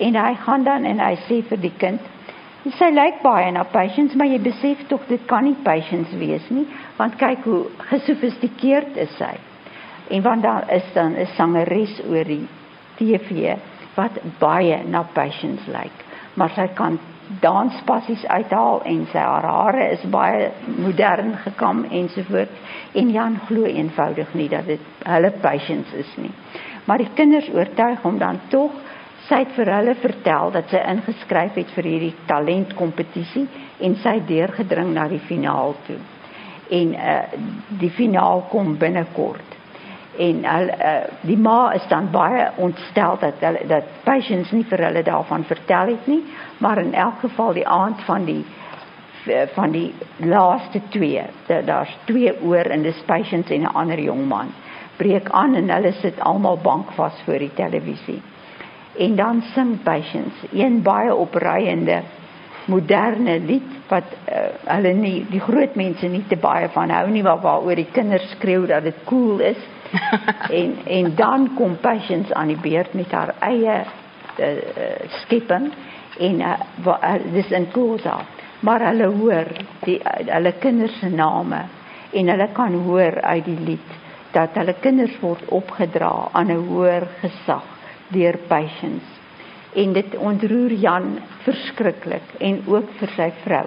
[0.00, 2.00] En hy gaan dan en hy sê vir die kind:
[2.76, 6.66] Sy lyk baie na patience, maar jy besef tog dit kan nie patience wees nie,
[6.98, 9.34] want kyk hoe gesofistikeerd is sy.
[10.12, 12.48] En want daar is dan 'n sangeres oor die
[12.98, 13.56] TV
[13.94, 16.04] wat baie na patience lyk,
[16.34, 16.98] maar sy kan
[17.40, 22.52] danspassies uithaal en sy haar hare is baie modern gekam ensovoort
[22.94, 26.32] en Jan glo eenvoudig nie dat dit hulle patience is nie.
[26.84, 28.72] Maar die kinders oortuig hom dan tog
[29.28, 33.44] Sy het vir hulle vertel dat sy ingeskryf het vir hierdie talentkompetisie
[33.84, 35.98] en sy het deurgedring na die finaal toe.
[36.72, 37.18] En uh
[37.80, 39.56] die finaal kom binnekort.
[40.18, 40.94] En al uh,
[41.28, 45.92] die ma is dan baie ontstel dat hulle dat patients nie vir hulle daarvan vertel
[45.92, 46.22] het nie,
[46.58, 48.44] maar in elk geval die aand van die
[49.54, 49.92] van die
[50.24, 54.54] laaste twee, daar's twee oor in dis patients en 'n ander jong man
[54.96, 58.22] breek aan en hulle sit almal bankvas voor die televisie
[58.98, 60.48] en dan sing patience.
[60.52, 62.02] Een baie opreiende
[62.68, 67.22] moderne lied wat uh, hulle nie die groot mense nie te baie van hou nie
[67.24, 69.60] waar waaroor die kinders skreeu dat dit cool is.
[70.60, 74.50] En en dan kom patience aan die beurt met haar eie uh,
[75.22, 75.70] skipping
[76.18, 78.18] en uh, wa, uh, dis in kosa
[78.60, 79.48] maar hulle hoor
[79.86, 81.62] die uh, hulle kinders se name.
[82.12, 83.96] En hulle kan hoor uit die lied
[84.32, 87.77] dat hulle kinders word opgedra aan 'n hoër gesag
[88.12, 89.16] deur patience
[89.78, 93.66] en dit ontroer Jan verskriklik en ook vir sy vrou.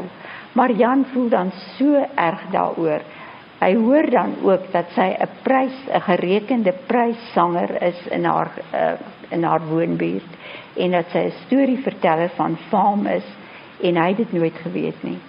[0.57, 3.05] Maar Jan voel dan so erg daaroor.
[3.61, 8.93] Hy hoor dan ook dat sy 'n prys 'n gerekende pryssanger is in haar uh,
[9.29, 10.31] in haar woonbuurt
[10.75, 13.27] en dat sy 'n storieverteller van faam is
[13.81, 15.19] en hy het dit nooit geweet nie.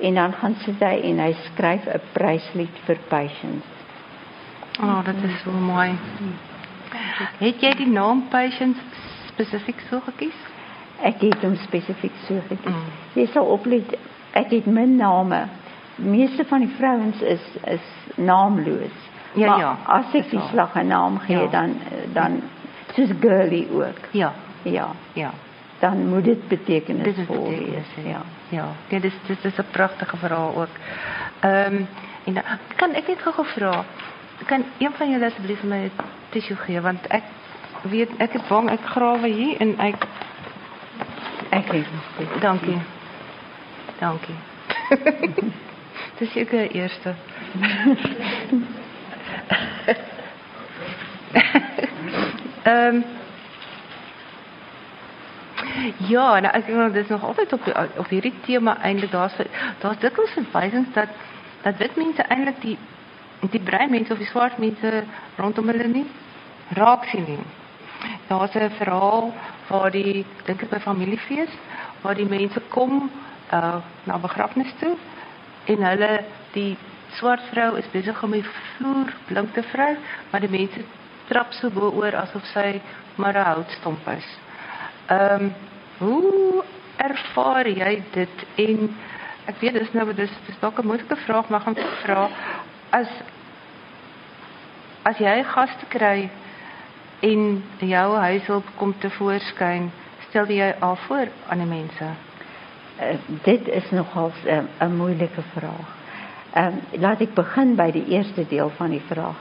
[0.00, 3.80] En dan gaan sit hy en hy skryf 'n pryslied vir patience
[4.82, 5.88] oh dit is so mooi.
[5.88, 6.49] hmm.
[7.38, 8.80] Het jy die naam Patience
[9.28, 10.36] spesifiek so gekies?
[11.02, 12.74] Ek het hom spesifiek so gekies.
[12.74, 12.96] Mm.
[13.14, 13.94] Jy sal oplet
[14.38, 15.46] ek het min name.
[16.00, 19.06] Meeste van die vrouens is is naamloos.
[19.34, 19.70] Ja maar ja.
[19.86, 21.46] As ek die slag 'n naam gee ja.
[21.50, 21.76] dan
[22.12, 22.42] dan
[22.94, 24.10] soos girly ook.
[24.10, 24.32] Ja.
[24.62, 24.90] Ja.
[25.12, 25.30] Ja.
[25.80, 27.90] Dan moet dit betekenisvol wees.
[28.04, 28.22] Ja.
[28.48, 28.66] Ja.
[28.88, 30.74] Dit is dit is 'n pragtige verhaal ook.
[31.40, 31.88] Ehm um,
[32.24, 32.42] en dan,
[32.76, 33.84] kan ek net gou vra
[34.46, 35.90] kan een van julle asseblief vir my
[36.30, 37.22] tissue gee want ek
[37.82, 40.06] weet ek is bang ek grawe hier en ek
[41.50, 42.78] ek het dankie.
[43.98, 44.38] Dankie.
[46.18, 47.14] Dis ek eerste.
[52.62, 53.04] Ehm um,
[56.08, 59.36] ja nou ek dink dit is nog altyd op op hierdie tema eintlik daar's
[59.80, 61.08] daar's dikwels verwysings dat
[61.62, 62.78] dat wit mense eintlik die
[63.48, 65.04] die bruin mense of die swart mense
[65.36, 66.06] rondom hulle nie
[66.76, 67.38] raak sien nie.
[68.28, 69.32] Daar's 'n verhaal
[69.68, 71.50] waar die dink ek by familiefees
[72.02, 73.10] waar die mense kom
[73.52, 74.96] uh na begrafnis toe
[75.64, 76.76] en hulle die
[77.18, 79.96] swart vrou is besig om die vloer blink te vry,
[80.30, 80.84] maar die mense
[81.28, 82.80] trap so bo oor asof sy
[83.16, 84.28] maar 'n houtstomp is.
[85.06, 85.54] Ehm um,
[85.98, 86.64] hoe
[86.96, 88.96] ervaar jy dit en
[89.50, 92.28] ek weet dis nou dis dis dalk 'n moeilike vraag maar gaan vra
[92.90, 93.08] as
[95.02, 96.28] as jy gaste kry
[97.24, 99.90] en jou huishulp kom te voorskyn,
[100.28, 102.10] stel jy al voor aan die mense?
[103.00, 105.96] Uh, dit is nogal 'n uh, moeilike vraag.
[106.54, 109.38] Ehm uh, laat ek begin by die eerste deel van die vraag.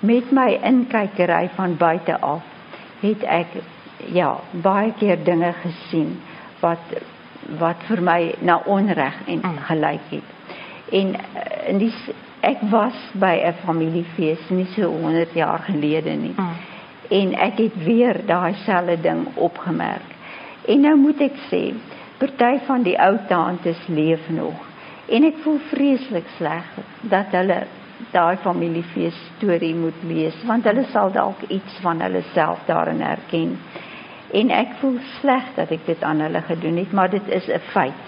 [0.00, 2.42] Met my inkykery van buite af
[3.00, 3.46] het ek
[4.12, 6.20] ja, baie keer dinge gesien
[6.60, 6.94] wat
[7.58, 9.58] wat vir my na onreg en mm.
[9.68, 10.30] gelyk het.
[10.92, 11.92] En eh, in die
[12.44, 16.34] ek was by 'n familiefees nie so 100 jaar gelede nie.
[16.36, 16.72] Mm
[17.08, 20.12] en ek het weer daai selfde ding opgemerk.
[20.68, 21.62] En nou moet ek sê,
[22.18, 24.60] party van die ou tantes leef nog.
[25.12, 26.68] En ek voel vreeslik sleg
[27.12, 27.64] dat hulle
[28.14, 33.58] daai familiefees storie moet lees want hulle sal dalk iets van hulle self daarin herken.
[34.34, 37.60] En ek voel sleg dat ek dit aan hulle gedoen het, maar dit is 'n
[37.72, 38.02] feit.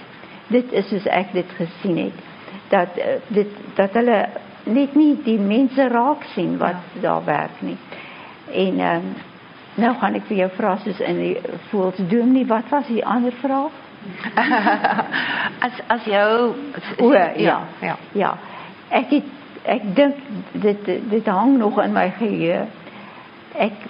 [0.49, 2.25] Dit is soos ek dit gesien het
[2.69, 4.29] dat eh, dit dat hulle
[4.65, 7.01] net nie die mense raak sien wat ja.
[7.01, 7.79] daar werk nie.
[8.53, 9.15] En ehm um,
[9.77, 11.37] nou gaan ek vir jou vra soos in die
[11.71, 13.75] voels doen nie wat was die ander vraag?
[15.67, 16.55] as as jou
[16.99, 18.37] o ja, ja ja ja.
[18.89, 19.31] Ek het,
[19.65, 22.67] ek dink dit dit hang nog in my geheue.
[23.53, 23.85] Ek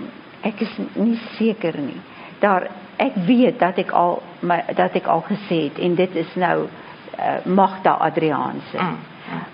[0.46, 2.00] ek is nie seker nie.
[2.40, 6.34] Daar ek weet dat ek al my dat ek al gesê het en dit is
[6.34, 6.66] nou
[7.18, 8.78] uh, Magda Adriaanse.
[8.78, 8.96] Mm.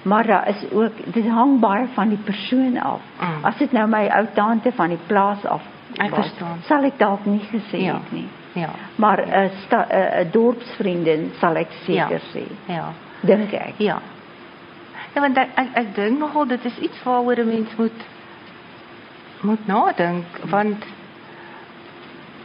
[0.03, 3.01] Maar daar is ook dit hang baie van die persoon af.
[3.21, 3.45] Mm.
[3.45, 5.63] As dit nou my ou tante van die plaas af
[6.01, 6.63] Ek verstaan.
[6.69, 7.99] Sal ek dalk nie gesê ja.
[8.01, 8.29] het nie.
[8.57, 8.71] Ja.
[8.97, 12.31] Maar 'n 'n uh, uh, dorpsvriendin sal ek seker ja.
[12.33, 12.45] sê.
[12.67, 12.93] Ja.
[13.21, 13.75] Dink ek.
[13.77, 14.01] Ja.
[15.15, 18.01] Ja, want ek ek, ek dink nogal dit is iets waaroor 'n mens moet
[19.41, 20.85] moet nadink want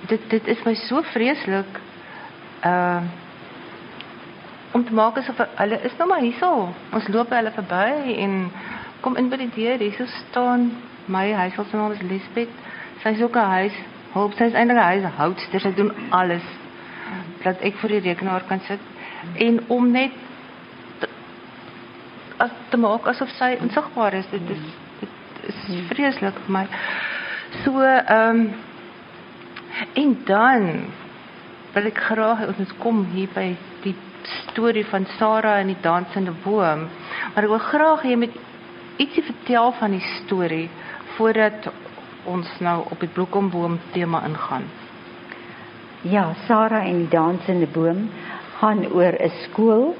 [0.07, 1.79] dit dit is my so vreeslik.
[2.61, 3.25] Ehm uh,
[4.77, 6.51] om te maak asof hulle is nou maar hierso.
[6.93, 8.35] Ons loop hulle verby en
[9.01, 9.81] kom in by die deur.
[9.81, 10.69] Hier staan
[11.09, 12.53] my huishoud se naam is Lisbeth.
[13.01, 13.77] Sy is ook 'n huis.
[14.13, 15.59] Hoop sy is eintlik 'n huishoudster.
[15.59, 16.45] Sy doen alles
[17.43, 18.79] dat ek vir die rekenaar kan sit
[19.35, 20.11] en om net
[20.99, 21.07] te,
[22.37, 24.29] as te maak asof sy onsigbaar is.
[24.31, 24.63] Dit is
[24.99, 25.09] dit
[25.47, 26.65] is vreeslik vir my.
[27.63, 28.53] So ehm um,
[29.93, 30.63] en dan
[31.73, 33.95] wil ek graag ons kom hier by die
[34.27, 36.87] storie van Sarah en die dansende boom.
[37.33, 38.39] Maar ek wil graag hê jy moet
[38.97, 40.67] ietsie vertel van die storie
[41.17, 41.69] voordat
[42.27, 44.65] ons nou op die bloekomboom tema ingaan.
[46.01, 48.09] Ja, Sarah en die dansende boom
[48.59, 49.95] gaan oor 'n skool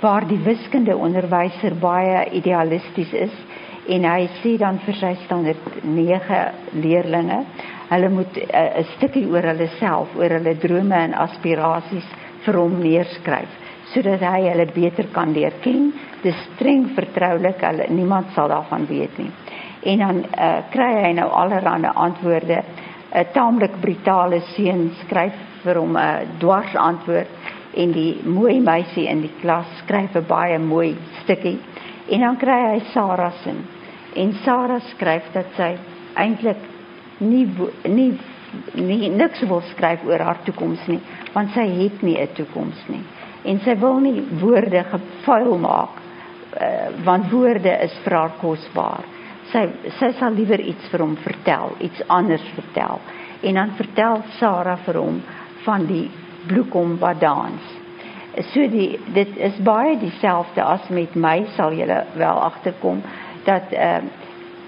[0.00, 3.34] waar die wiskunde onderwyser baie idealisties is
[3.88, 7.44] en hy sê dan vir sy standaard 9 leerdlinge,
[7.88, 12.08] hulle moet 'n stukkie oor hulle self, oor hulle drome en aspirasies
[12.44, 15.90] vir hom neerskryf sodat hy hulle beter kan leer ken.
[16.22, 19.30] Dis streng vertroulik, hulle niemand sal daarvan weet nie.
[19.86, 22.62] En dan uh, kry hy nou allerlei antwoorde.
[23.06, 27.30] 'n uh, Taamlik brutale seun skryf vir hom 'n uh, dwars antwoord
[27.76, 31.58] en die mooi meisie in die klas skryf 'n baie mooi stukkie.
[32.10, 33.54] En dan kry hy Sarah se.
[34.14, 35.76] En Sarah skryf dat sy
[36.14, 36.62] eintlik
[37.18, 37.46] nie
[37.84, 38.18] nie
[38.74, 41.00] nie niks wil skryf oor haar toekoms nie,
[41.34, 43.04] want sy het nie 'n toekoms nie
[43.46, 46.00] en sy wil nie woorde gevuil maak
[46.60, 49.06] uh, want woorde is vir haar kosbaar.
[49.52, 49.64] Sy
[50.00, 53.00] sy sal liewer iets vir hom vertel, iets anders vertel.
[53.46, 55.20] En dan vertel Sarah vir hom
[55.66, 56.06] van die
[56.48, 57.74] bloekom wat dans.
[58.52, 63.02] So die dit is baie dieselfde as met my sal julle wel agterkom
[63.48, 64.24] dat ehm uh,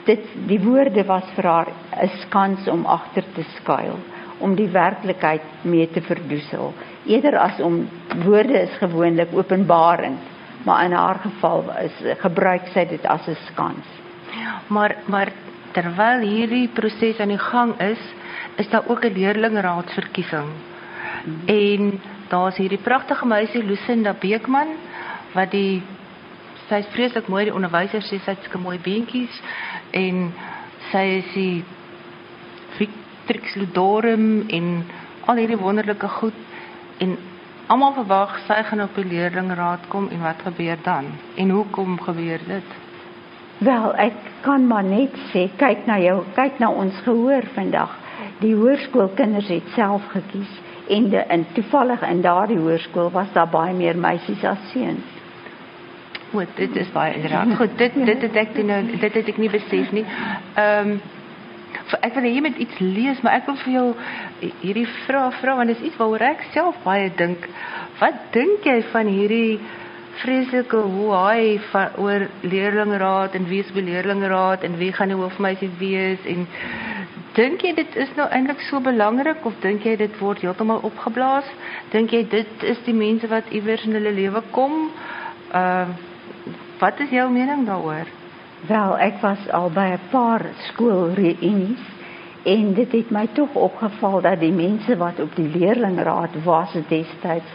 [0.08, 1.68] dit die woorde was vir haar
[2.02, 3.98] 'n skans om agter te skuil
[4.38, 6.72] om die werklikheid mee te verdoesel
[7.08, 7.88] eerder as om
[8.24, 10.18] woorde is gewoonlik openbaring
[10.64, 13.86] maar in haar geval is gebruik sy dit as 'n skans
[14.68, 15.32] maar maar
[15.72, 18.02] terwyl hierdie proses aan die gang is
[18.56, 20.50] is daar ook 'n leerlingraadsverkiesing
[21.24, 21.40] hmm.
[21.46, 24.68] en daar's hierdie pragtige meisie Lucinda Beekman
[25.34, 25.82] wat die
[26.68, 29.40] sy is vreeslik mooi die onderwyser sê sy het sulke mooi beentjies
[29.90, 30.32] en
[30.90, 31.64] sy is die
[32.76, 34.84] Victrix ludorum en
[35.26, 36.36] al hierdie wonderlike goed
[36.98, 37.16] en
[37.66, 41.10] almal verwag sy gaan op die leerlingraad kom en wat gebeur dan?
[41.36, 42.76] En hoekom gebeur dit?
[43.58, 44.14] Wel, ek
[44.46, 47.96] kan maar net sê kyk na jou, kyk na ons gehoor vandag.
[48.38, 50.50] Die hoërskoolkinders het self gekies
[50.88, 55.16] en de, in toevallig in daardie hoërskool was daar baie meer meisies as seuns.
[56.30, 57.54] Goed, dit is baie inderdaad.
[57.56, 60.04] Goed, dit dit het ek toe nou dit het ek nie besef nie.
[60.54, 60.98] Ehm um,
[62.02, 63.86] ek wil hê jy moet iets lees, maar ek wil vir jou
[64.62, 67.48] hierdie vraag vra want dit is iets waaroor ek self baie dink.
[68.00, 69.58] Wat dink jy van hierdie
[70.22, 75.18] vreeslike hoe hy van oor leerlingraad en wie is by leerlingraad en wie gaan die
[75.18, 76.46] hoofmeisie wees en
[77.38, 81.46] dink jy dit is nou eintlik so belangrik of dink jy dit word heeltemal opgeblaas?
[81.94, 84.86] Dink jy dit is die mense wat iewers in hulle lewe kom?
[85.52, 86.04] Ehm uh,
[86.78, 88.06] wat is jou mening daaroor?
[88.66, 91.84] Wel, ek was al by 'n paar skoolreunies
[92.42, 97.50] en dit het my tog opgeval dat die mense wat op die leerlingraad was destyds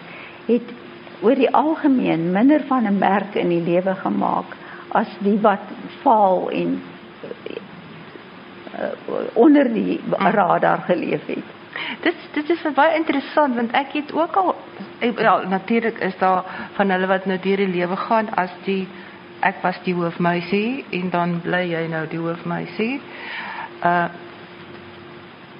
[0.46, 0.74] het
[1.22, 4.56] oor die algemeen minder van 'n merk in die lewe gemaak
[4.88, 5.66] as die wat
[6.02, 6.82] faal en
[8.80, 8.90] uh,
[9.34, 11.48] onder die radar geleef het.
[12.02, 14.56] Dit dit is baie interessant want ek het ook al
[15.00, 16.44] ja natuurlik is daar
[16.74, 18.88] van hulle wat nou deur die lewe gaan as die
[19.44, 22.94] ek was die hoofmeisie en dan bly jy nou die hoofmeisie.
[23.84, 24.08] Uh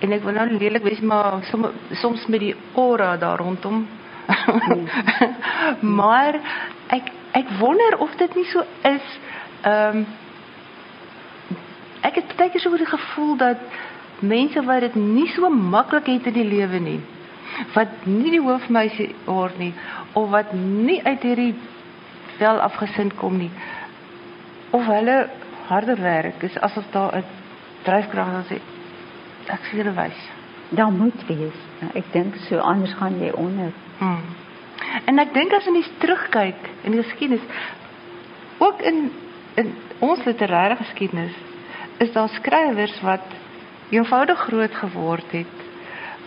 [0.04, 3.86] en ek wil nou lelik wees maar som, soms met die aura daar rondom.
[6.00, 6.36] maar
[6.92, 7.08] ek
[7.40, 9.16] ek wonder of dit nie so is
[9.64, 10.06] ehm um,
[12.04, 13.64] ek het baie keer so die gevoel dat
[14.20, 17.00] mense wat dit nie so maklik het in die lewe nie
[17.76, 19.72] wat nie die hoofmeisie word nie
[20.20, 21.54] of wat nie uit hierdie
[22.44, 23.52] wel afgesind kom nie
[24.72, 25.18] of hulle
[25.72, 27.26] harder werk is asof daar 'n
[27.88, 28.60] dryfkrag is
[29.56, 30.22] ek sê hulle wys
[30.70, 31.60] daar moet wees
[31.94, 34.26] ek dink so anders gaan jy onder hmm.
[35.06, 37.48] en ek dink as jy terugkyk in die geskiedenis
[38.60, 39.12] ook in
[39.56, 41.36] in ons literêre geskiedenis
[41.98, 43.26] is daar skrywers wat
[43.90, 45.60] eenvoudig groot geword het.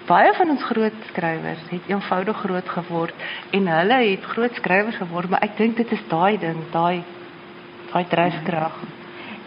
[0.07, 5.31] Baie van ons groot skrywers het eenvoudig groot geword en hulle het groot skrywers geword,
[5.31, 7.03] maar ek dink dit is daai ding, daai
[7.91, 8.77] daai dryfkrag.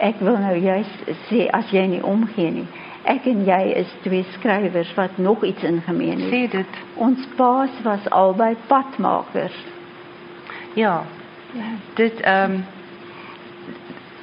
[0.00, 2.66] Ek wil nou juist sê as jy nie omgee nie.
[3.08, 6.32] Ek en jy is twee skrywers wat nog iets in gemeen het.
[6.32, 6.82] Sê dit.
[7.00, 9.56] Ons paas was albei padmakers.
[10.76, 11.00] Ja.
[11.56, 11.72] ja.
[12.00, 12.60] Dit ehm um,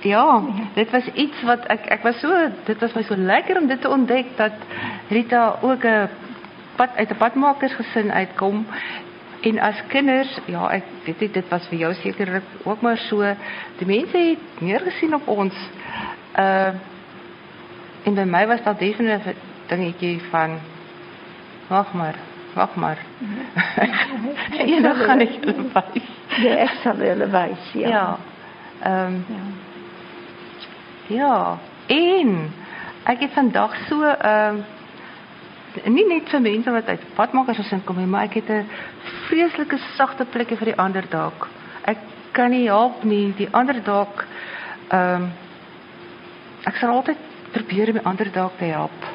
[0.01, 0.43] Ja,
[0.75, 2.29] dit was iets wat ek ek was so
[2.65, 4.53] dit was my so lekker om dit te ontdek dat
[5.09, 6.09] Rita ook 'n
[6.78, 8.65] pad uit 'n padmakersgesin uitkom
[9.41, 13.36] en as kinders, ja, ek weet nie dit was vir jou sekerlik ook maar so.
[13.80, 15.57] Die mense het meer gesien op ons.
[16.38, 16.73] Uh
[18.07, 19.36] en by my was daar definitief 'n
[19.67, 20.59] dingetjie van
[21.67, 22.15] wag maar,
[22.53, 22.97] wag maar.
[24.71, 26.09] Eendag gaan ek hulle wys.
[26.41, 27.88] Ja, ek sal hulle wys, ja.
[27.89, 28.17] Ja.
[28.82, 29.45] Ehm um, ja.
[31.07, 31.57] Ja,
[31.88, 32.53] en
[33.03, 34.76] ek het vandag so ehm uh,
[35.86, 38.70] nie net vir mense wat uit padmakers gesin kom nie, maar ek het 'n
[39.28, 41.47] vreeslike sagte plekkie vir die ander dalk.
[41.86, 41.97] Ek
[42.32, 44.26] kan nie help nie, die ander dalk
[44.89, 45.32] ehm um,
[46.65, 47.18] ek sal altyd
[47.51, 49.05] probeer om die ander dalk te help.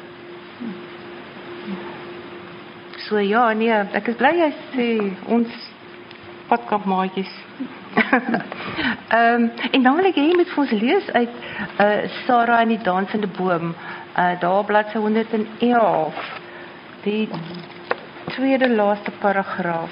[3.07, 4.87] So ja, nee, ek is bly jy sê
[5.27, 5.49] ons
[6.49, 7.33] padkampmaatjies.
[9.13, 11.35] Ehm um, en dan wil ek hê jy moet vir ons lees uit
[11.83, 11.89] uh
[12.25, 13.75] Sarah en die dansende boom.
[14.17, 16.42] Uh daar bladsy 111.
[17.03, 17.27] Die
[18.31, 19.91] tweede laaste paragraaf.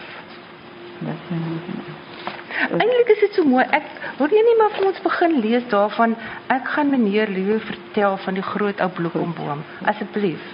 [2.71, 3.65] Eintlik is dit so mooi.
[3.75, 3.89] Ek
[4.19, 6.15] wil nie net maar vir ons begin lees daarvan.
[6.55, 9.65] Ek gaan meneer Leo vertel van die groot ou bloekomboom.
[9.91, 10.45] Asseblief.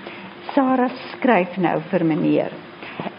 [0.55, 2.55] Sarah skryf nou vir meneer.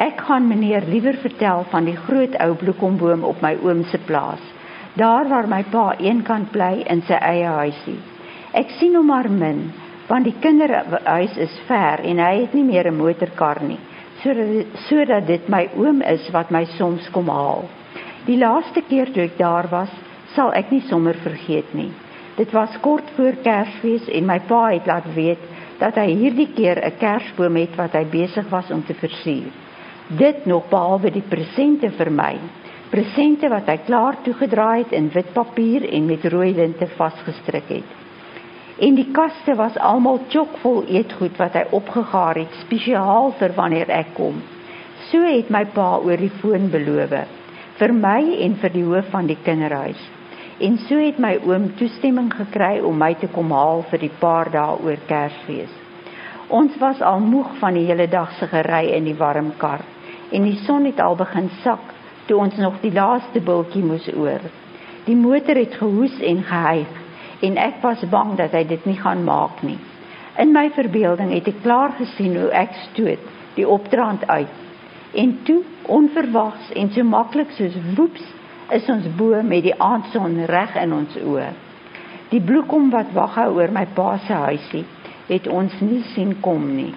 [0.02, 4.42] Ek gaan meneer liewer vertel van die groot ou bloekomboom op my oom se plaas.
[4.98, 8.00] Daar waar my pa eenkant bly in sy eie huisie.
[8.58, 9.68] Ek sien hom maar min,
[10.08, 13.78] want die kinderhuis is ver en hy het nie meer 'n motorkar nie,
[14.22, 17.68] sodat sodat dit my oom is wat my soms kom haal.
[18.26, 19.90] Die laaste keer toe ek daar was,
[20.34, 21.92] sal ek nie sommer vergeet nie.
[22.36, 25.38] Dit was kort voor Kersfees en my pa het laat weet
[25.78, 29.50] dat hy hierdie keer 'n kersboom het wat hy besig was om te versier.
[30.08, 32.38] Dit nog behalwe die presente vir my.
[32.90, 37.97] Presente wat hy klaar toegedraai het in wit papier en met rooi linte vasgestrik het.
[38.78, 44.12] En die kaste was almal chockvol eetgoed wat hy opgegaar het spesiaal vir wanneer ek
[44.14, 44.38] kom.
[45.10, 47.16] So het my pa oor die foon beloof
[47.78, 49.98] vir my en vir die hoof van die kinderhuis.
[50.62, 54.50] En so het my oom toestemming gekry om my te kom haal vir die paar
[54.54, 55.74] dae oor Kersfees.
[56.48, 59.82] Ons was al moeg van die hele dag se gery in die warm kar
[60.30, 61.94] en die son het al begin sak
[62.28, 64.42] toe ons nog die laaste bultjie moes oor.
[65.06, 66.96] Die motor het gehoes en gehyg
[67.40, 69.78] en ek was bang dat hy dit nie gaan maak nie.
[70.38, 73.22] In my verbeelding het ek klaar gesien hoe ek stoot
[73.58, 74.54] die opdraand uit.
[75.18, 78.22] En toe, onverwags en so maklik soos woeps,
[78.74, 81.48] is ons bo met die aandson reg in ons oë.
[82.28, 84.84] Die bloekom wat wag oor my pa se huisie,
[85.28, 86.92] het ons nie sien kom nie.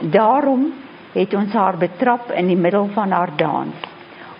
[0.00, 0.70] Daarom
[1.12, 3.88] het ons haar betrap in die middel van haar dans.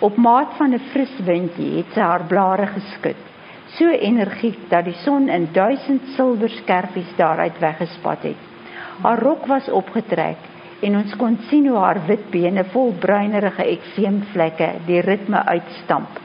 [0.00, 3.29] Op maat van 'n fris windjie het sy haar blare geskud
[3.78, 8.48] so energiek dat die son in duisend silwer skerfies daaruit weggespat het.
[9.02, 10.48] Haar rok was opgetrek
[10.80, 16.18] en ons kon sien hoe haar wit bene vol bruinerige ekseemvlekke die ritme uitstamp.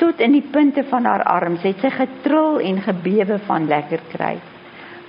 [0.00, 4.34] Tot in die punte van haar arms het sy getril en gebewe van lekker kry.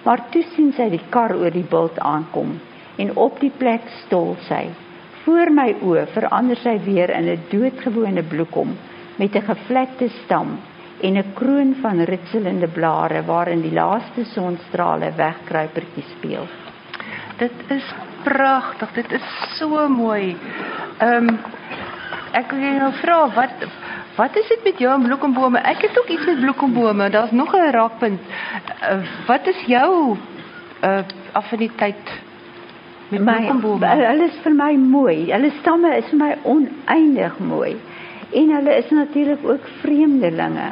[0.03, 2.57] Maar toe sien sy die kar oor die bult aankom
[2.99, 4.67] en op die plek stol sy.
[5.23, 8.75] Voor my oë verander sy weer in 'n doodgewone bloekom
[9.17, 10.59] met 'n gevlekte stam
[11.03, 16.47] en 'n kroon van ritselende blare waarin die laaste sonstrale wegkruipertjies speel.
[17.37, 17.93] Dit is
[18.23, 18.91] pragtig.
[18.93, 19.27] Dit is
[19.57, 20.37] so mooi.
[20.97, 21.39] Ehm um,
[22.33, 23.65] ek wil jou vra wat
[24.15, 25.59] wat is dit met jou en bloekombome?
[25.59, 27.09] Ek het ook iets met bloekombome.
[27.09, 28.21] Daar's nog 'n raakpunt.
[28.21, 28.97] Uh,
[29.27, 30.17] wat is jou
[30.83, 32.21] uh affiniteit
[33.09, 33.85] met my, bloekombome?
[33.85, 35.31] Hulle is vir my mooi.
[35.31, 37.75] Hulle stamme is vir my oneindig mooi.
[38.31, 40.71] En hulle is natuurlik ook vreemdelinge.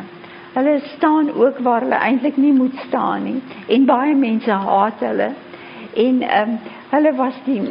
[0.53, 5.31] Hulle staan ook waar hulle eintlik nie moet staan nie en baie mense haat hulle.
[5.95, 6.59] En ehm um,
[6.91, 7.61] hulle was die,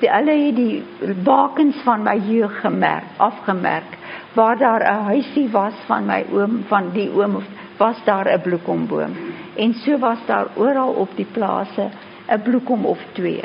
[0.00, 0.82] die hulle het die
[1.24, 3.98] bakens van my jeug gemerk, afgemerk
[4.32, 7.36] waar daar 'n huisie was van my oom van die oom
[7.76, 9.12] was daar 'n bloekomboom.
[9.56, 11.88] En so was daar oral op die plase
[12.28, 13.44] 'n bloekom of twee.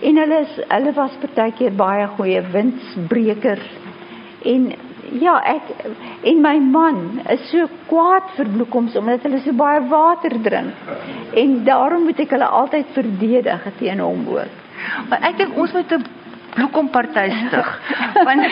[0.00, 3.70] En hulle is hulle was partykeer baie goeie windsbrekers
[4.42, 4.72] en
[5.20, 5.62] ja, ek
[6.28, 10.86] en my man is so kwaad vir bloekoms omdat hulle so baie water drink.
[11.34, 14.62] En daarom moet ek hulle altyd verdedig teen hom ook.
[15.08, 16.06] Maar ek dink ons moet 'n
[16.54, 17.68] bloekomparty stig.
[18.26, 18.46] Want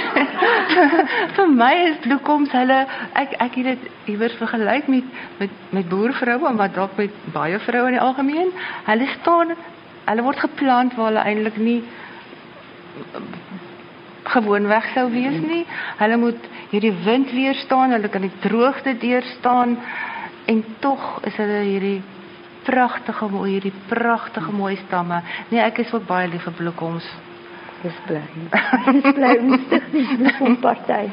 [1.36, 2.80] vir my is bloekoms hulle
[3.14, 5.04] ek ek het dit iewers vergelyk met
[5.38, 8.52] met met boervroue en wat dalk met baie vroue in die algemeen.
[8.86, 9.54] Hulle staan
[10.06, 11.82] hulle word geplant waar hulle eintlik nie
[14.32, 15.64] gewoon weg sou wees nie.
[16.00, 19.76] Hulle moet hierdie wind weerstaan, hulle kan die droogte deurstaan
[20.46, 22.02] en tog is hulle hierdie
[22.66, 25.22] pragtige mooi hierdie pragtige mooi stamme.
[25.50, 27.06] Nee, ek is ook baie lief vir bloekoms.
[27.82, 28.24] Dis bly.
[28.96, 31.04] Dis bly ons die bloekomparty.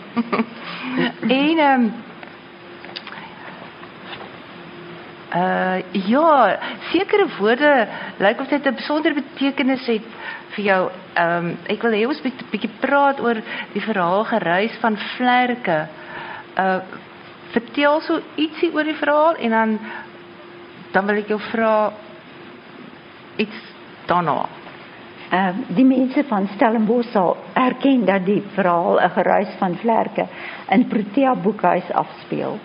[1.28, 1.93] en ehm um,
[5.34, 6.60] Uh ja,
[6.92, 10.06] sekere woorde lyk of dit 'n besondere betekenis het
[10.54, 10.92] vir jou.
[11.14, 13.42] Ehm um, ek wil hê ons moet 'n bietjie praat oor
[13.74, 15.88] die verhaal gereis van vlerke.
[16.58, 16.80] Uh
[17.52, 19.80] vertel so ietsie oor die verhaal en dan
[20.92, 21.94] dan wil ek jou vra
[23.38, 23.60] iets
[24.06, 24.46] daarna.
[25.32, 30.28] Ehm uh, die mense van Stellenbosch sal erken dat die verhaal 'n gereis van vlerke
[30.70, 32.60] in Protea boekhuis afspeel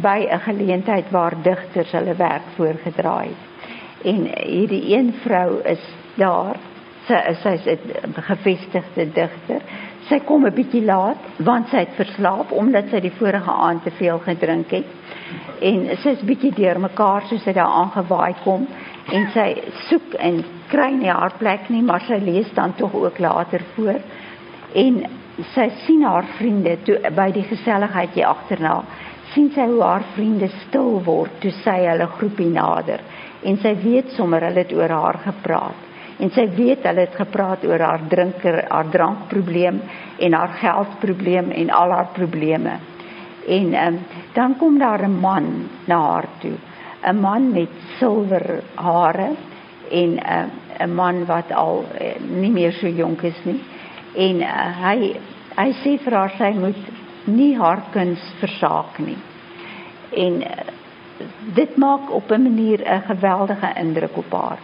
[0.00, 3.40] by 'n geleentheid waar digters hulle werk voorgedra het.
[4.02, 5.84] En hierdie een vrou is
[6.14, 6.56] daar.
[7.06, 9.60] Sy sy's 'n gevestigde digter.
[10.08, 13.90] Sy kom 'n bietjie laat want sy het verslaap omdat sy die vorige aand te
[13.90, 14.86] veel gedrink het.
[15.60, 18.66] En sy's bietjie deurmekaar soos sy daar aangewaai kom
[19.12, 23.18] en sy soek en kry nie haar plek nie, maar sy lees dan tog ook
[23.18, 24.00] later voor.
[24.74, 25.04] En
[25.54, 28.84] sy sien haar vriende toe by die geselligheid hier agterna
[29.34, 33.00] sien sy hoe haar vriende stil word toe sy hulle groepie nader
[33.42, 35.88] en sy weet sommer hulle het oor haar gepraat
[36.22, 39.80] en sy weet hulle het gepraat oor haar drinker haar drankprobleem
[40.22, 42.78] en haar geldprobleem en al haar probleme.
[43.48, 43.98] En um,
[44.34, 46.56] dan kom daar 'n man na haar toe
[47.02, 49.30] 'n man met silwer hare
[49.90, 53.60] en 'n uh, 'n man wat al uh, nie meer so jonk is nie.
[54.14, 55.16] En uh, hy
[55.56, 59.18] hy sê vir haar sy moet nie haar kuns versaak nie.
[60.10, 60.66] En eh,
[61.54, 64.58] dit maak op 'n manier 'n geweldige indruk op haar.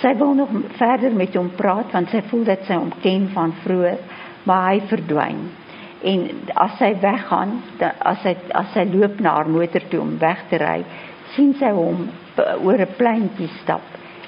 [0.00, 3.52] Sy wil nog verder met hom praat want sy voel dat sy hom ken van
[3.62, 3.98] vroeër,
[4.42, 5.50] maar hy verdwyn.
[6.02, 7.62] En as sy weggaan,
[7.98, 10.84] as hy as sy loop na haar motor toe om weg te ry,
[11.34, 12.08] sien sy hom
[12.62, 13.82] oor 'n pleintjie stap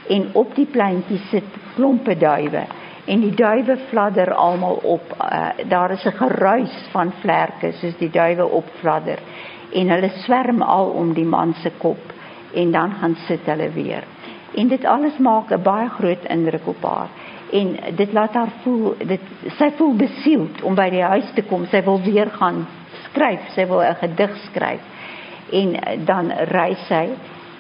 [0.09, 2.67] en op die pleintjie sit klompe duwe
[3.05, 5.15] en die duwe fladder almal op.
[5.19, 9.19] Uh, daar is 'n geruis van vlerke soos die duwe opfladder
[9.73, 12.13] en hulle swerm al om die man se kop
[12.55, 14.05] en dan gaan sit hulle weer.
[14.55, 17.09] En dit alles maak 'n baie groot indruk op haar
[17.53, 19.21] en dit laat haar voel dit
[19.59, 21.67] sy voel besield om by die huis te kom.
[21.67, 22.67] Sy wil weer gaan
[23.05, 24.81] skryf, sy wil 'n gedig skryf.
[25.53, 27.09] en dan ry sy,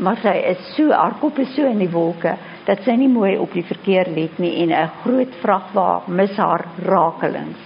[0.02, 3.36] maar sy is so haar kop is so in die wolke dat sy nie mooi
[3.38, 7.58] op die verkeer let nie en 'n groot vragwa mis haar rakelings.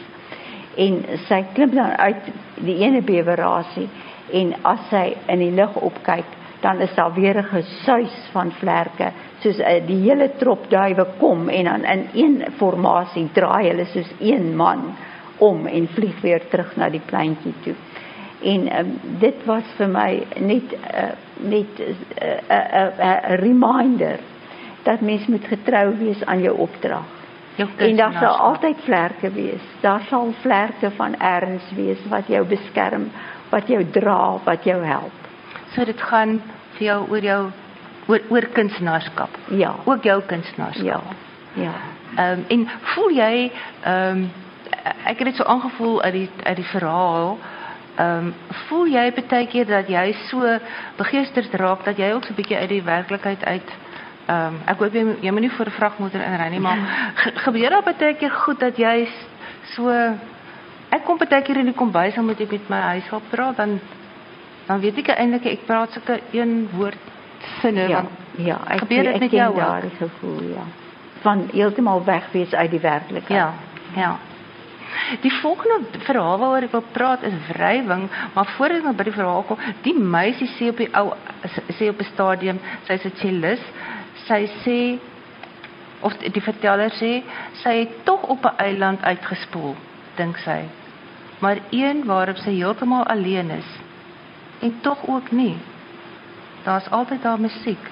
[0.76, 3.88] En sy klim dan uit die ene bewerasie
[4.32, 6.24] en as sy in die lug opkyk,
[6.61, 11.49] dan is daar weer 'n gesuis van vlerke, soos uh, die hele trop duwe kom
[11.49, 14.97] en dan in een formasie draai hulle soos een man
[15.38, 17.74] om en vlieg weer terug na die pleintjie toe.
[18.42, 24.18] En um, dit was vir my net uh, net 'n uh, uh, uh, uh, reminder
[24.87, 27.05] dat mens moet getrou wees aan jou opdrag.
[27.76, 29.62] En daar sal altyd vlerke wees.
[29.80, 33.11] Daar sal vlerke van erns wees wat jou beskerm,
[33.49, 35.12] wat jou dra, wat jou help.
[35.74, 36.41] So dit gaan
[36.76, 37.43] vir jou oor jou
[38.07, 39.39] oor oor kunstenaarskap.
[39.51, 39.74] Ja.
[39.84, 40.84] Ook jou kunstenaarskap.
[41.55, 41.62] Ja.
[41.62, 41.72] Ja.
[42.16, 43.51] Ehm um, en voel jy
[43.82, 44.30] ehm um,
[45.05, 47.39] ek het dit so aangevoel uit die uit die verhaal
[47.97, 48.34] Ehm um,
[48.68, 50.45] voel jy baie keer dat jy so
[50.99, 53.70] begeesterd raak dat jy ook so 'n bietjie uit die werklikheid uit
[54.26, 56.78] Ehm um, ek hoop jy jy moet nie voor 'n vragmotor inry nie, maar
[57.22, 59.08] ge, gebeur daar baie keer goed dat jy
[59.74, 59.90] so
[60.90, 63.80] ek kom baie keer in die kombuis en moet ek met my huishulp praat dan
[64.66, 67.12] dan weet ek eintlik ek praat sulke een woord
[67.60, 68.08] sinne ja, want
[68.48, 69.98] ja, ek gebeur dit met jou daar ook?
[69.98, 70.64] gevoel ja.
[71.22, 73.38] Van heeltemal weg wees uit die werklikheid.
[73.38, 73.52] Ja.
[73.96, 74.16] Ja.
[75.20, 79.42] Die volgende verhaal waaroor ek wil praat is wrywing, maar voordat ek by die verhaal
[79.48, 81.12] kom, die meisie sê op die ou
[81.78, 83.66] sê op 'n stadium, sy's 'n cellist,
[84.26, 84.80] sy sê
[86.00, 87.22] of die verteller sê
[87.62, 89.74] sy het tog op 'n eiland uitgespoel,
[90.16, 90.64] dink sy.
[91.38, 93.70] Maar een waarop sy heeltemal alleen is.
[94.60, 95.56] En tog ook nie.
[96.64, 97.90] Daar's altyd daar musiek.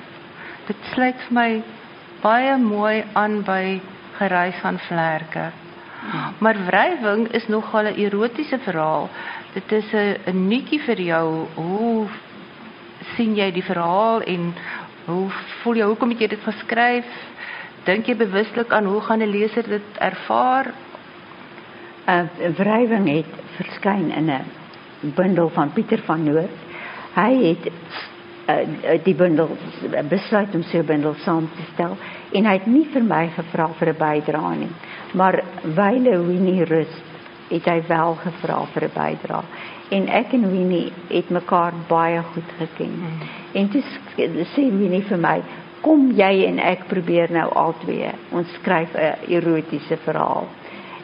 [0.66, 1.62] Dit sluit vir my
[2.22, 3.80] baie mooi aan by
[4.16, 5.50] gereis van vlerke.
[6.38, 9.08] Maar wrywing is nogal 'n erotiese verhaal.
[9.52, 11.46] Dit is 'n nuutjie vir jou.
[11.54, 12.08] Hoe
[13.16, 14.54] sien jy die verhaal en
[15.06, 15.30] hoe
[15.62, 17.08] voel jy hoekom het jy dit geskryf?
[17.84, 20.72] Dink jy bewuslik aan hoe gaan 'n leser dit ervaar?
[22.06, 24.44] 'n uh, Wrywing het verskyn in 'n
[25.14, 26.56] bundel van Pieter van Noort.
[27.14, 27.72] Hy het
[28.48, 29.56] uh, die bundel
[30.08, 31.96] besluit om 'n bundel saam te stel
[32.32, 34.72] en hy het nie vir my gevra vir 'n bydrae nie.
[35.12, 37.13] Maar wyle Winnie rus
[37.48, 39.44] het hy wel gevra vir 'n bydrae.
[39.88, 42.94] En ek en Winnie het mekaar baie goed geken.
[42.94, 43.28] Hmm.
[43.52, 43.82] En toe
[44.54, 45.42] sê Winnie vir my,
[45.80, 48.10] "Kom jy en ek probeer nou albei.
[48.30, 50.46] Ons skryf 'n erotiese verhaal."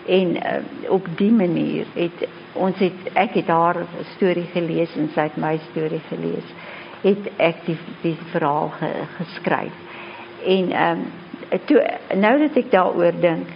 [0.07, 3.76] En uh, op die manier het ons het ek het haar
[4.16, 6.49] storie gelees en sy het my storie gelees.
[7.03, 9.72] Het ek die die verhaal ge, geskryf.
[10.45, 11.05] En ehm um,
[11.64, 13.49] toe nou dat ek daaroor dink,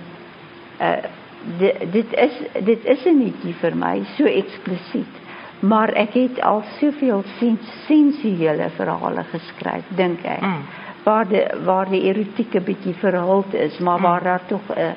[0.81, 1.23] uh
[1.59, 5.15] dit dit is dit is 'n netjie vir my so eksplisiet.
[5.61, 10.41] Maar ek het al soveel sens sensuele verhale geskryf, dink ek.
[10.41, 10.63] Mm.
[11.05, 14.03] Waar die waar die erotieke bietjie verhuld is, maar mm.
[14.03, 14.95] waar daar tog 'n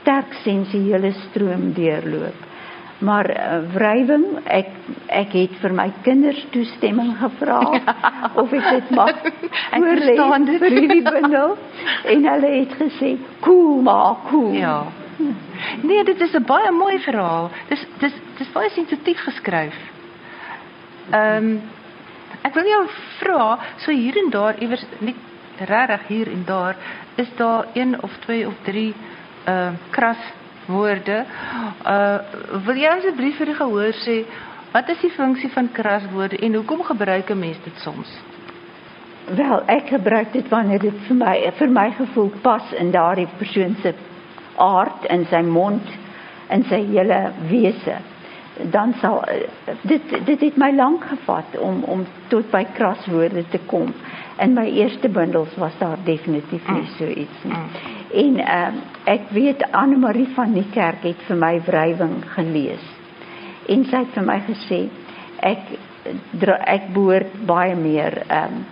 [0.00, 2.52] sterk sensuele stroom deurloop.
[2.98, 4.68] Maar uh, wrywing, ek
[5.06, 7.60] ek het vir my kinders toestemming gevra
[8.40, 9.18] of ek dit mag
[9.74, 11.56] voorlees vir hierdie bundel
[12.12, 14.84] en hulle het gesê, "Cool, maar cool." Ja.
[15.88, 17.50] Nee, dit is 'n baie mooi verhaal.
[17.68, 19.76] Dis dis dis baie sensitief geskryf.
[21.10, 21.62] Ehm um,
[22.42, 22.86] ek wil jou
[23.18, 25.14] vra, so hier en daar iewers net
[25.58, 26.76] regtig hier en daar,
[27.14, 28.94] is daar een of twee of drie
[29.44, 30.22] ehm uh, kras
[30.66, 31.24] woorde.
[31.86, 32.18] Uh
[32.64, 34.24] wil jy asseblief vir die gehoor sê
[34.72, 38.10] wat is die funksie van kras woorde en hoekom gebruik 'n mens dit soms?
[39.24, 43.76] Wel, ek gebruik dit wanneer dit vir my vir my gevoel pas in daardie persoon
[43.82, 43.94] se
[44.56, 45.94] aard in sy mond
[46.48, 48.00] en sy hele wese
[48.70, 49.24] dan sal
[49.82, 53.90] dit dit het my lank gevat om om tot by kraswoorde te kom.
[54.38, 57.62] In my eerste bundels was daar definitief nie so iets nie.
[58.24, 58.68] En uh,
[59.04, 62.86] ek weet Anne Marie van die kerk het vir my wrywing gelees.
[63.68, 64.84] En sy het vir my gesê
[65.42, 65.74] ek
[66.68, 68.64] ek behoort baie meer um,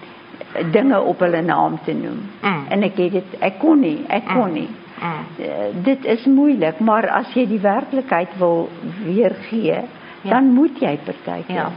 [0.71, 2.21] dinge op hulle naam te noem.
[2.43, 2.65] Mm.
[2.69, 4.69] en ek het dit ek kon nie ek kon nie
[5.03, 5.83] Mm.
[5.83, 8.69] Dit is moeilik, maar as jy die werklikheid wil
[9.05, 9.81] weergee,
[10.23, 10.31] ja.
[10.31, 11.55] dan moet jy partykeer.
[11.55, 11.71] Ja.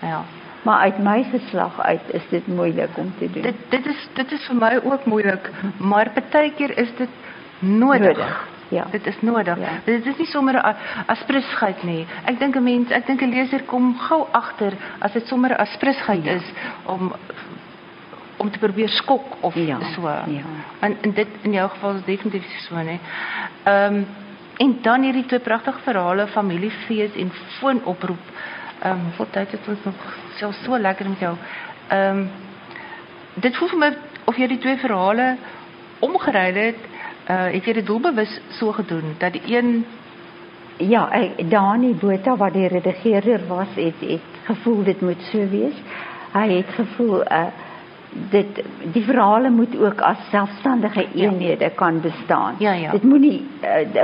[0.00, 0.24] Ja.
[0.62, 3.42] Maar uit my geslag uit is dit moeilik om te doen.
[3.42, 7.08] Dit dit is dit is vir my ook moeilik, maar partykeer is dit
[7.58, 8.16] nodig.
[8.16, 8.54] nodig.
[8.68, 8.86] Ja.
[8.90, 9.58] Dit is nodig.
[9.58, 9.78] Ja.
[9.84, 10.74] Dit is nie sommer 'n
[11.06, 12.06] asprisgeit nie.
[12.24, 15.60] Ek dink 'n mens, ek dink 'n leser kom gou agter as dit sommer 'n
[15.60, 16.32] asprisgeit ja.
[16.32, 16.52] is
[16.84, 17.12] om
[18.36, 20.08] om te probeer skok of ja, so.
[20.08, 20.44] Ja.
[20.80, 22.98] En in dit in jou geval is definitief so, né?
[23.64, 24.06] Ehm um,
[24.56, 28.30] en dan hierdie twee pragtige verhale, familiefees en foonoproep.
[28.82, 31.36] Ehm um, wat tyd het ons nog so so lekker met jou.
[31.88, 32.30] Ehm um,
[33.34, 35.36] dit voel vir my of jy die twee verhale
[35.98, 36.88] omgeruil het.
[37.28, 39.84] Uh het jy dit doelbewus so gedoen dat die een
[40.76, 45.78] Ja, ek Dani Botha wat die redigeerder was, het het gevoel dit moet so wees.
[46.32, 47.46] Hy het gevoel uh
[48.30, 48.60] dit
[48.92, 51.24] die verhale moet ook as selfstandige ja.
[51.24, 51.70] eenhede ja.
[51.74, 52.54] kan bestaan.
[52.58, 52.90] Ja, ja.
[52.90, 54.02] Dit moenie uh,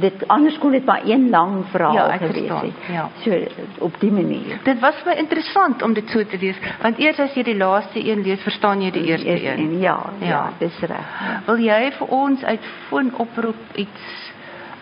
[0.00, 2.86] dit anders kon dit maar een lang verhaal ja, gewees het.
[2.92, 3.08] Ja.
[3.24, 3.38] So
[3.78, 4.60] op die manier.
[4.62, 8.08] Dit was my interessant om dit so te lees, want eers as jy die laaste
[8.08, 9.78] een lees, verstaan jy die eerste Eers, een.
[9.80, 11.12] Ja, ja, ja dis reg.
[11.20, 11.42] Ja.
[11.46, 14.32] Wil jy vir ons uit foon oproep iets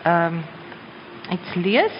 [0.03, 0.41] ehm um,
[1.31, 1.99] iets lees?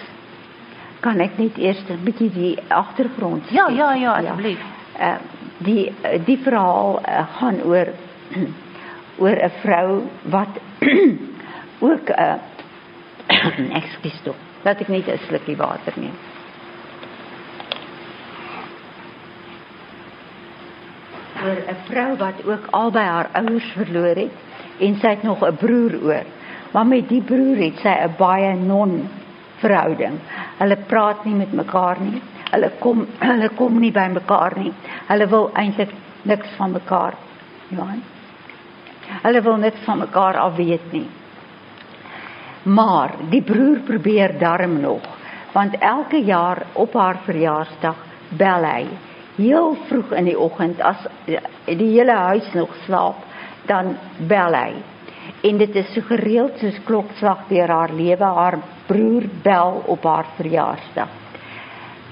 [1.00, 4.60] Kan ek net eers 'n bietjie die agtergrond Ja, ja, ja, asseblief.
[4.98, 5.14] Ja.
[5.14, 5.92] Uh, die
[6.26, 7.92] die verhaal uh, gaan oor
[9.22, 10.60] oor 'n vrou wat
[11.88, 14.36] ook 'n uh, ekskuus tog.
[14.62, 16.16] Laat ek net 'n slukkie water neem.
[21.42, 24.36] oor 'n vrou wat ook albei haar ouers verloor het
[24.78, 26.26] en sy het nog 'n broer oor.
[26.72, 29.08] Maar met die broer het sy 'n baie non
[29.56, 30.18] verhouding.
[30.58, 32.22] Hulle praat nie met mekaar nie.
[32.52, 34.72] Hulle kom hulle kom nie by mekaar nie.
[35.08, 35.94] Hulle wil eintlik
[36.28, 37.16] niks van mekaar.
[37.72, 38.02] Johan.
[39.22, 41.06] Hulle wil niks van mekaar af weet nie.
[42.62, 45.02] Maar die broer probeer darm nog,
[45.52, 47.96] want elke jaar op haar verjaarsdag
[48.38, 48.84] bel hy
[49.36, 53.24] heel vroeg in die oggend as die hele huis nog slaap,
[53.66, 53.96] dan
[54.28, 54.74] bel hy.
[55.42, 60.30] En dit is so gereeld soos klokslag deur haar lewe, haar broer bel op haar
[60.36, 61.21] verjaarsdag.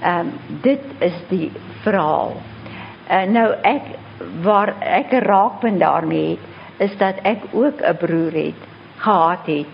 [0.01, 0.31] Ehm um,
[0.61, 1.51] dit is die
[1.83, 2.33] verhaal.
[3.09, 3.81] Uh, nou ek
[4.41, 6.45] waar ek 'n raakpunt daarmee het,
[6.89, 8.61] is dat ek ook 'n broer het
[8.97, 9.67] gehad het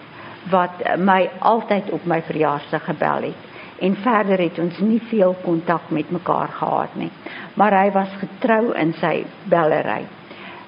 [0.49, 3.45] wat my altyd op my verjaarsdag gebel het
[3.79, 7.11] en verder het ons nie veel kontak met mekaar gehad nie.
[7.53, 10.05] Maar hy was getrou in sy bellery.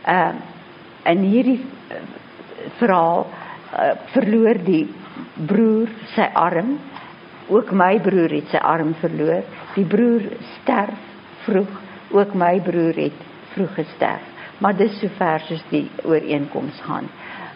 [0.03, 0.41] Ehm uh,
[1.03, 1.65] in hierdie
[2.77, 4.85] verhaal uh, verloor die
[5.47, 6.77] broer sy arm.
[7.49, 9.45] Ook my broer het sy arm verloor.
[9.75, 10.27] Die broer
[10.61, 10.99] sterf
[11.45, 11.71] vroeg.
[12.11, 13.23] Ook my broer het
[13.53, 14.25] vroeg gesterf.
[14.59, 17.09] Maar dis sover soos die ooreenkoms gaan.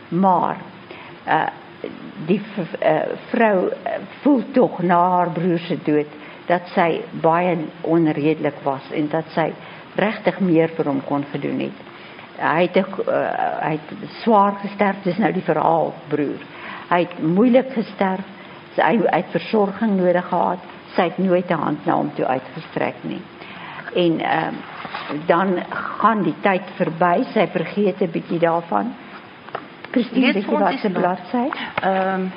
[0.09, 0.57] Maar
[1.27, 1.49] uh
[2.27, 6.11] die uh, vrou uh, voel tog na haar broer se dood
[6.47, 9.49] dat sy baie onredelik was en dat sy
[9.99, 11.81] regtig meer vir hom kon gedoen het.
[12.39, 13.17] Hy het uh,
[13.61, 13.91] hy het
[14.23, 16.41] swaar gesterf, dis nou die verhaal, broer.
[16.89, 18.25] Hy het moeilik gesterf.
[18.75, 20.59] Sy het versorging nodig gehad.
[20.95, 23.21] Sy het nooit 'n hand na hom toe uitgestrek nie.
[23.95, 24.71] En ehm uh,
[25.25, 27.23] dan gaan die tyd verby.
[27.33, 28.95] Sy vergeet 'n bietjie daarvan.
[29.91, 31.49] Christine, weet jy wat se bladsy?
[31.81, 32.31] Ehm um,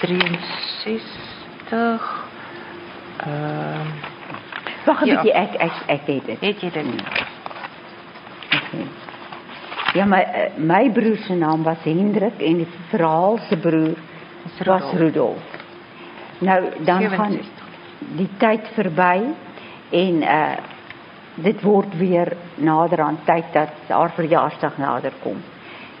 [0.00, 2.24] Drieënzestig.
[3.16, 3.86] Ehm uh,
[4.84, 5.14] Wag 'n ja.
[5.14, 6.40] bietjie, ek ek ek het dit.
[6.40, 6.86] Het jy dit?
[8.56, 9.09] Okay.
[9.92, 10.22] Ja, my
[10.56, 13.96] my broer se naam was Hendrik en die verhaal se broer
[14.66, 15.56] was Rudolf.
[16.38, 17.16] Nou dan 67.
[17.16, 17.38] gaan
[18.16, 19.16] die tyd verby
[19.90, 20.56] en uh
[21.40, 25.38] dit word weer nader aan tyd dat haar verjaarsdag nader kom.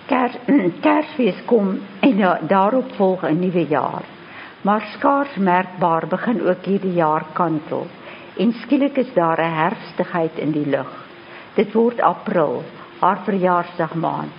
[0.06, 0.36] Kers
[0.84, 4.02] Kersfees kom en uh, daarop volg 'n nuwe jaar.
[4.62, 7.86] Maar skaars merkbaar begin ook hierdie jaar kantel
[8.36, 10.90] en skielik is daar 'n herfstigheid in die lug.
[11.54, 12.62] Dit word April,
[13.00, 14.32] haar verjaarsdag maand.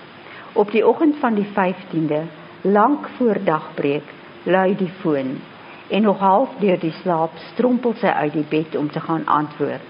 [0.53, 2.21] Op die oggend van die 15de,
[2.61, 4.07] lank voor dagbreek,
[4.43, 5.37] lui die foon
[5.91, 9.87] en nog half deur die slaap strompel sy uit die bed om te gaan antwoord.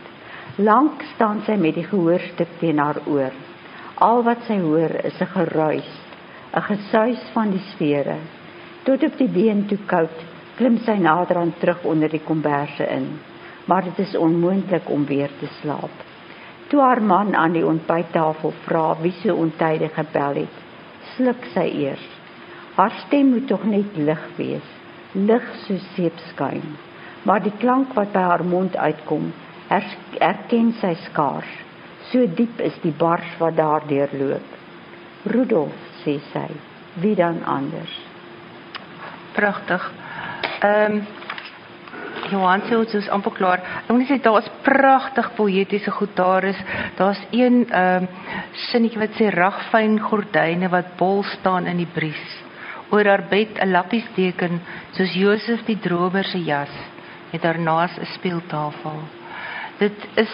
[0.58, 3.36] Lank staan sy met die gehoorstuk teen haar oor.
[4.02, 5.92] Al wat sy hoor is 'n geruis,
[6.54, 8.18] 'n gesuis van die sfere.
[8.84, 10.18] Tot op die been toe koud,
[10.56, 13.20] klim sy nader aan terug onder die komberse in
[13.66, 15.94] maar dit is onmoontlik om weer te slaap.
[16.72, 20.60] Toe haar man aan die ontbyttafel vra wie so ontydig gebel het,
[21.16, 22.06] sluk sy eers.
[22.78, 24.70] Haar stem moet tog net lig wees,
[25.12, 26.64] lig so seepskyn.
[27.28, 29.34] Maar die klank wat by haar mond uitkom,
[29.68, 31.52] erken sy skaars.
[32.08, 34.56] So diep is die bars wat daardeur loop.
[35.28, 36.48] Rudolf sê sy,
[37.04, 38.00] wie dan anders?
[39.36, 39.92] Pragtig.
[40.64, 41.04] Ehm um,
[42.32, 43.64] Johan sê ons is amper klaar.
[43.84, 46.60] Ek moet sê daar's pragtig poëtiese goed daar is.
[47.00, 48.10] Daar's een ehm uh,
[48.72, 52.40] sinnetjie wat sê ragfyn gordyne wat bol staan in die bries.
[52.92, 54.62] Oor haar bed 'n lappies teken
[54.98, 56.74] soos Josef die dromer se jas
[57.32, 59.00] met daarnaas 'n speeltafel.
[59.80, 60.34] Dit is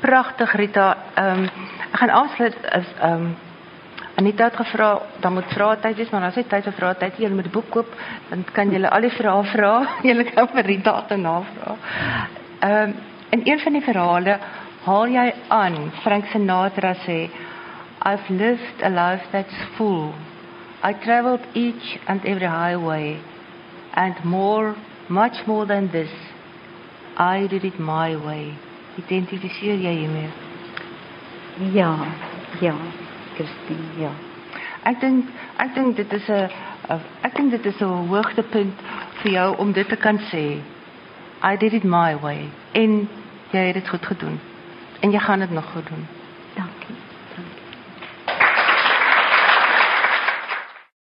[0.00, 0.96] pragtig Rita.
[1.14, 1.44] Ehm um,
[1.92, 3.36] ek gaan afsluit as ehm um,
[4.20, 4.90] Anita het gevra,
[5.20, 7.52] dan moet vrae tyd wees, maar as jy tyd vir vrae tyd, jy moet 'n
[7.54, 7.94] boek koop,
[8.28, 9.72] dan kan jy al die vrae vra.
[10.08, 11.76] Jy kan vir Rita daarna vra.
[12.60, 12.94] Ehm um,
[13.30, 14.38] in een van die verhale
[14.84, 17.30] haal jy aan Frank Sinatra sê
[18.02, 20.12] I've lived a life that's full.
[20.82, 23.18] I traveled each and every highway
[23.94, 24.74] and more
[25.08, 26.10] much more than this.
[27.16, 28.54] I did it my way.
[28.96, 30.30] Identifiseer jy hiermee?
[31.74, 31.92] Ja,
[32.60, 32.74] ja,
[33.34, 34.10] Christine, ja.
[34.82, 36.48] Ek dink ek dit is 'n
[37.22, 38.74] ek dink dit is 'n hoogtepunt
[39.32, 40.60] jou om dit te kan sê.
[41.42, 43.08] I did it my way en
[43.50, 44.40] jy het dit goed gedoen.
[45.00, 46.19] En jy gaan dit nog goed doen.